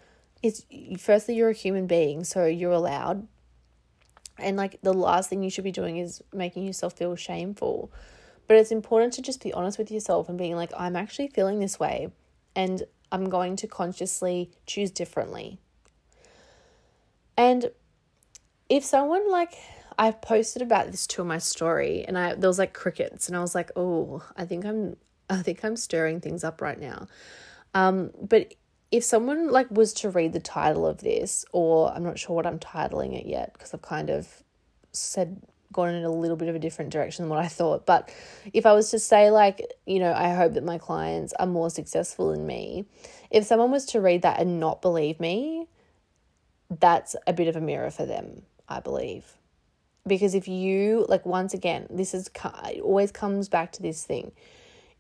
it's 0.44 0.66
firstly 1.00 1.36
you're 1.36 1.50
a 1.50 1.54
human 1.54 1.88
being 1.88 2.24
so 2.24 2.46
you're 2.46 2.72
allowed 2.72 3.28
and 4.38 4.58
like 4.58 4.80
the 4.82 4.94
last 4.94 5.30
thing 5.30 5.44
you 5.44 5.50
should 5.50 5.64
be 5.64 5.72
doing 5.72 5.98
is 5.98 6.22
making 6.34 6.66
yourself 6.66 6.94
feel 6.94 7.16
shameful. 7.16 7.92
But 8.48 8.58
it's 8.58 8.72
important 8.72 9.14
to 9.14 9.22
just 9.22 9.42
be 9.42 9.54
honest 9.54 9.78
with 9.78 9.92
yourself 9.92 10.28
and 10.28 10.38
being 10.38 10.56
like, 10.56 10.72
I'm 10.78 10.96
actually 10.96 11.30
feeling 11.30 11.60
this 11.60 11.80
way 11.80 12.12
and 12.56 12.84
I'm 13.12 13.30
going 13.30 13.56
to 13.58 13.68
consciously 13.68 14.52
choose 14.66 14.92
differently. 14.92 15.60
And 17.38 17.72
if 18.70 18.84
someone 18.84 19.30
like 19.32 19.54
I 19.98 20.12
posted 20.12 20.62
about 20.62 20.92
this 20.92 21.06
to 21.08 21.24
my 21.24 21.38
story 21.38 22.04
and 22.08 22.18
I 22.18 22.34
there 22.34 22.50
was 22.50 22.60
like 22.60 22.74
crickets 22.74 23.28
and 23.28 23.38
I 23.38 23.42
was 23.42 23.54
like, 23.54 23.72
"Oh, 23.76 24.24
I 24.36 24.46
think 24.46 24.66
I'm 24.66 24.98
I 25.30 25.42
think 25.42 25.64
I'm 25.64 25.76
stirring 25.76 26.20
things 26.22 26.44
up 26.44 26.62
right 26.62 26.80
now." 26.80 27.08
Um 27.74 28.12
but 28.20 28.54
if 28.94 29.04
someone 29.04 29.50
like 29.50 29.72
was 29.72 29.92
to 29.92 30.08
read 30.08 30.34
the 30.34 30.40
title 30.40 30.86
of 30.86 31.00
this 31.00 31.46
or 31.52 31.92
I'm 31.92 32.04
not 32.04 32.20
sure 32.20 32.36
what 32.36 32.46
I'm 32.46 32.60
titling 32.60 33.20
it 33.20 33.26
yet 33.26 33.52
because 33.54 33.74
I've 33.74 33.82
kind 33.82 34.12
of 34.12 34.44
said 34.92 35.42
gone 35.72 35.96
in 35.96 36.04
a 36.04 36.12
little 36.12 36.38
bit 36.38 36.48
of 36.48 36.54
a 36.54 36.60
different 36.60 36.92
direction 36.92 37.24
than 37.24 37.30
what 37.32 37.44
I 37.44 37.48
thought. 37.48 37.88
But 37.88 38.14
if 38.54 38.68
I 38.68 38.74
was 38.74 38.92
to 38.92 39.00
say, 39.00 39.32
like, 39.32 39.66
you 39.88 39.98
know, 39.98 40.14
I 40.14 40.36
hope 40.36 40.54
that 40.54 40.64
my 40.64 40.78
clients 40.78 41.34
are 41.40 41.48
more 41.48 41.72
successful 41.72 42.32
than 42.32 42.46
me, 42.46 42.86
if 43.32 43.46
someone 43.46 43.72
was 43.72 43.88
to 43.88 44.00
read 44.00 44.22
that 44.22 44.40
and 44.40 44.60
not 44.60 44.84
believe 44.84 45.20
me, 45.20 45.68
that's 46.70 47.16
a 47.26 47.34
bit 47.34 47.48
of 47.48 47.56
a 47.56 47.62
mirror 47.62 47.90
for 47.90 48.06
them, 48.06 48.44
I 48.70 48.80
believe. 48.80 49.26
Because 50.06 50.36
if 50.36 50.48
you, 50.48 51.08
like, 51.10 51.26
once 51.26 51.56
again, 51.56 51.88
this 51.90 52.14
is, 52.14 52.30
it 52.66 52.82
always 52.82 53.12
comes 53.12 53.50
back 53.50 53.72
to 53.72 53.82
this 53.82 54.04
thing. 54.04 54.34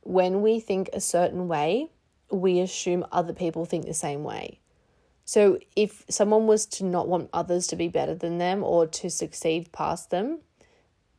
When 0.01 0.41
we 0.41 0.59
think 0.59 0.89
a 0.93 0.99
certain 0.99 1.47
way, 1.47 1.89
we 2.33 2.59
assume 2.59 3.05
other 3.11 3.33
people 3.33 3.65
think 3.65 3.85
the 3.85 3.93
same 3.93 4.23
way. 4.23 4.59
So 5.25 5.59
if 5.75 6.03
someone 6.09 6.47
was 6.47 6.65
to 6.65 6.83
not 6.83 7.07
want 7.07 7.29
others 7.31 7.67
to 7.67 7.75
be 7.75 7.87
better 7.87 8.15
than 8.15 8.39
them 8.39 8.63
or 8.63 8.87
to 8.87 9.09
succeed 9.09 9.71
past 9.71 10.09
them, 10.09 10.39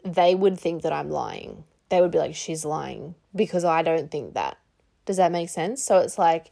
they 0.04 0.34
would 0.34 0.58
think 0.58 0.82
that 0.82 0.92
I'm 0.92 1.10
lying. 1.10 1.64
They 1.88 2.00
would 2.00 2.10
be 2.10 2.18
like, 2.18 2.34
she's 2.34 2.64
lying 2.64 3.14
because 3.34 3.64
I 3.64 3.82
don't 3.82 4.10
think 4.10 4.34
that. 4.34 4.58
Does 5.06 5.16
that 5.16 5.32
make 5.32 5.48
sense? 5.48 5.82
So 5.82 5.98
it's 5.98 6.18
like 6.18 6.50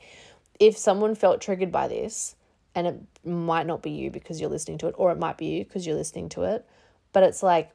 if 0.59 0.77
someone 0.79 1.15
felt 1.15 1.41
triggered 1.41 1.73
by 1.73 1.89
this, 1.89 2.37
and 2.75 2.87
it 2.87 3.01
might 3.25 3.67
not 3.67 3.83
be 3.83 3.91
you 3.91 4.11
because 4.11 4.41
you're 4.41 4.49
listening 4.49 4.79
to 4.79 4.87
it, 4.87 4.95
or 4.97 5.11
it 5.11 5.19
might 5.19 5.37
be 5.37 5.47
you 5.47 5.65
because 5.65 5.87
you're 5.87 5.97
listening 5.97 6.31
to 6.31 6.45
it, 6.45 6.65
but 7.13 7.23
it's 7.23 7.43
like 7.43 7.71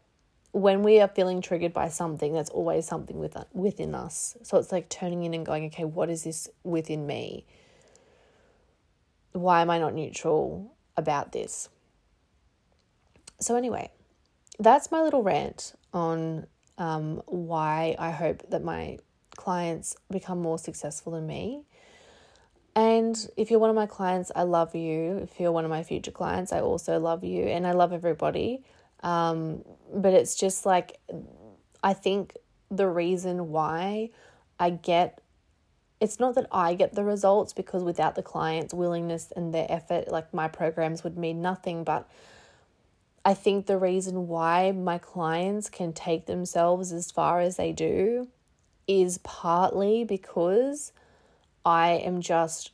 when 0.52 0.84
we 0.84 1.00
are 1.00 1.08
feeling 1.08 1.42
triggered 1.42 1.74
by 1.74 1.90
something, 1.90 2.34
that's 2.34 2.50
always 2.50 2.88
something 2.88 3.18
with, 3.18 3.38
within 3.54 3.94
us. 3.94 4.36
So 4.44 4.58
it's 4.58 4.72
like 4.72 4.90
turning 4.90 5.24
in 5.24 5.34
and 5.34 5.46
going, 5.46 5.66
okay, 5.66 5.84
what 5.86 6.10
is 6.10 6.24
this 6.24 6.50
within 6.64 7.06
me? 7.06 7.46
Why 9.34 9.62
am 9.62 9.70
I 9.70 9.78
not 9.78 9.94
neutral 9.94 10.74
about 10.96 11.32
this? 11.32 11.70
So, 13.40 13.56
anyway, 13.56 13.92
that's 14.58 14.90
my 14.90 15.02
little 15.02 15.22
rant 15.22 15.74
on 15.94 16.48
um, 16.80 17.22
why 17.28 17.96
I 18.00 18.10
hope 18.10 18.50
that 18.50 18.64
my 18.64 18.98
clients 19.36 19.96
become 20.10 20.42
more 20.42 20.58
successful 20.58 21.14
than 21.14 21.28
me. 21.28 21.64
And 22.76 23.28
if 23.38 23.50
you're 23.50 23.60
one 23.60 23.70
of 23.70 23.76
my 23.76 23.86
clients, 23.86 24.32
I 24.36 24.44
love 24.44 24.76
you. 24.76 25.18
If 25.18 25.40
you're 25.40 25.52
one 25.52 25.66
of 25.66 25.70
my 25.70 25.84
future 25.84 26.12
clients, 26.12 26.52
I 26.52 26.62
also 26.62 27.00
love 27.00 27.24
you. 27.24 27.44
And 27.44 27.66
I 27.66 27.72
love 27.72 27.92
everybody. 27.92 28.64
Um, 29.02 29.64
but 29.94 30.14
it's 30.14 30.36
just 30.36 30.66
like, 30.66 31.00
I 31.84 31.94
think 31.94 32.36
the 32.70 32.88
reason 32.88 33.50
why 33.50 34.10
I 34.60 34.72
get 34.72 35.22
it's 36.00 36.20
not 36.20 36.36
that 36.36 36.46
I 36.52 36.76
get 36.76 36.94
the 36.94 37.04
results 37.04 37.54
because 37.54 37.84
without 37.84 38.16
the 38.16 38.22
client's 38.22 38.74
willingness 38.74 39.34
and 39.36 39.54
their 39.54 39.66
effort, 39.68 40.10
like 40.10 40.32
my 40.34 40.48
programs 40.48 41.04
would 41.04 41.18
mean 41.18 41.42
nothing. 41.42 41.84
But 41.84 42.08
I 43.26 43.34
think 43.34 43.66
the 43.66 43.78
reason 43.78 44.28
why 44.28 44.72
my 44.72 45.00
clients 45.00 45.70
can 45.70 45.94
take 45.94 46.28
themselves 46.28 46.92
as 46.92 47.12
far 47.12 47.40
as 47.40 47.58
they 47.58 47.72
do 47.72 48.28
is 48.88 49.18
partly 49.20 50.04
because 50.04 50.94
I 51.66 51.94
am 51.94 52.22
just 52.22 52.72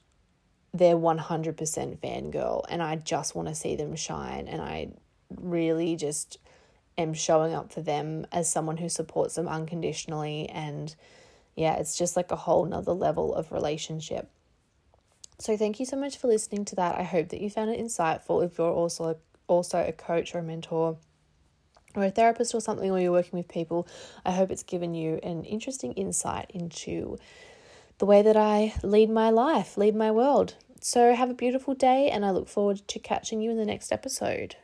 their 0.74 0.96
100% 0.96 1.56
fangirl 2.00 2.66
and 2.70 2.84
I 2.84 2.96
just 2.98 3.36
want 3.36 3.48
to 3.48 3.56
see 3.56 3.76
them 3.76 3.96
shine 3.96 4.48
and 4.48 4.62
I 4.62 4.90
really 5.40 5.96
just 5.96 6.38
am 6.98 7.14
showing 7.14 7.54
up 7.54 7.72
for 7.72 7.82
them 7.82 8.26
as 8.32 8.52
someone 8.52 8.78
who 8.78 8.90
supports 8.90 9.36
them 9.36 9.48
unconditionally 9.48 10.48
and 10.50 10.96
yeah, 11.56 11.76
it's 11.76 11.98
just 11.98 12.16
like 12.16 12.32
a 12.32 12.36
whole 12.36 12.66
nother 12.66 12.94
level 12.94 13.34
of 13.34 13.52
relationship. 13.52 14.30
So 15.40 15.58
thank 15.58 15.80
you 15.80 15.86
so 15.86 15.98
much 15.98 16.18
for 16.18 16.28
listening 16.28 16.66
to 16.66 16.76
that. 16.76 16.98
I 16.98 17.04
hope 17.04 17.30
that 17.30 17.42
you 17.42 17.50
found 17.50 17.70
it 17.70 17.80
insightful. 17.80 18.44
If 18.44 18.58
you're 18.58 18.72
also 18.72 19.18
also 19.48 19.86
a 19.86 19.92
coach 19.92 20.34
or 20.34 20.40
a 20.40 20.44
mentor 20.44 20.98
or 21.96 22.06
a 22.06 22.10
therapist 22.10 22.56
or 22.56 22.62
something, 22.62 22.90
or 22.90 23.00
you're 23.00 23.12
working 23.12 23.38
with 23.38 23.48
people, 23.48 23.88
I 24.26 24.32
hope 24.32 24.50
it's 24.52 24.64
given 24.64 24.96
you 24.96 25.20
an 25.22 25.44
interesting 25.44 25.94
insight 25.94 26.50
into 26.54 27.18
the 28.00 28.06
way 28.06 28.22
that 28.22 28.38
I 28.38 28.74
lead 28.82 29.10
my 29.10 29.30
life, 29.30 29.78
lead 29.78 29.96
my 29.96 30.12
world. 30.12 30.56
So, 30.82 31.14
have 31.14 31.30
a 31.30 31.36
beautiful 31.36 31.76
day, 31.76 32.10
and 32.10 32.26
I 32.26 32.32
look 32.32 32.50
forward 32.50 32.82
to 32.88 33.00
catching 33.00 33.42
you 33.42 33.52
in 33.52 33.58
the 33.58 33.66
next 33.66 33.92
episode. 33.92 34.56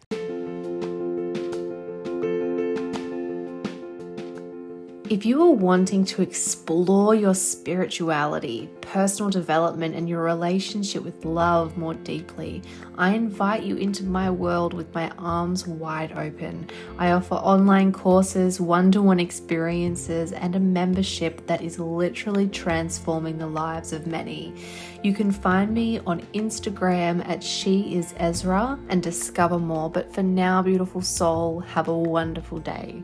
If 5.10 5.26
you 5.26 5.42
are 5.42 5.50
wanting 5.50 6.06
to 6.06 6.22
explore 6.22 7.16
your 7.16 7.34
spirituality, 7.34 8.70
personal 8.82 9.32
development, 9.32 9.96
and 9.96 10.08
your 10.08 10.22
relationship 10.22 11.04
with 11.04 11.26
love 11.26 11.76
more 11.76 11.96
deeply, 11.96 12.62
I 12.96 13.16
invite 13.16 13.64
you 13.64 13.78
into 13.78 14.04
my 14.04 14.30
world 14.30 14.76
with 14.76 14.94
my 14.94 15.10
arms 15.18 15.66
wide 15.66 16.12
open. 16.12 16.70
I 17.00 17.10
offer 17.10 17.34
online 17.34 17.92
courses, 17.92 18.62
one 18.62 18.92
to 18.92 19.02
one 19.02 19.20
experiences, 19.20 20.32
and 20.32 20.56
a 20.56 20.60
membership 20.60 21.48
that 21.48 21.64
is 21.64 21.80
literally 21.80 22.48
transforming 22.48 23.40
the 23.40 23.48
lives 23.48 23.94
of 23.94 24.06
many. 24.06 24.54
You 25.02 25.16
can 25.16 25.32
find 25.32 25.74
me 25.74 25.98
on 26.06 26.22
Instagram 26.36 27.28
at 27.28 27.44
She 27.44 27.96
Is 27.96 28.14
Ezra 28.18 28.78
and 28.90 29.02
discover 29.02 29.58
more. 29.58 29.90
But 29.90 30.14
for 30.14 30.22
now, 30.22 30.62
beautiful 30.62 31.02
soul, 31.02 31.62
have 31.62 31.88
a 31.88 31.98
wonderful 31.98 32.60
day. 32.60 33.04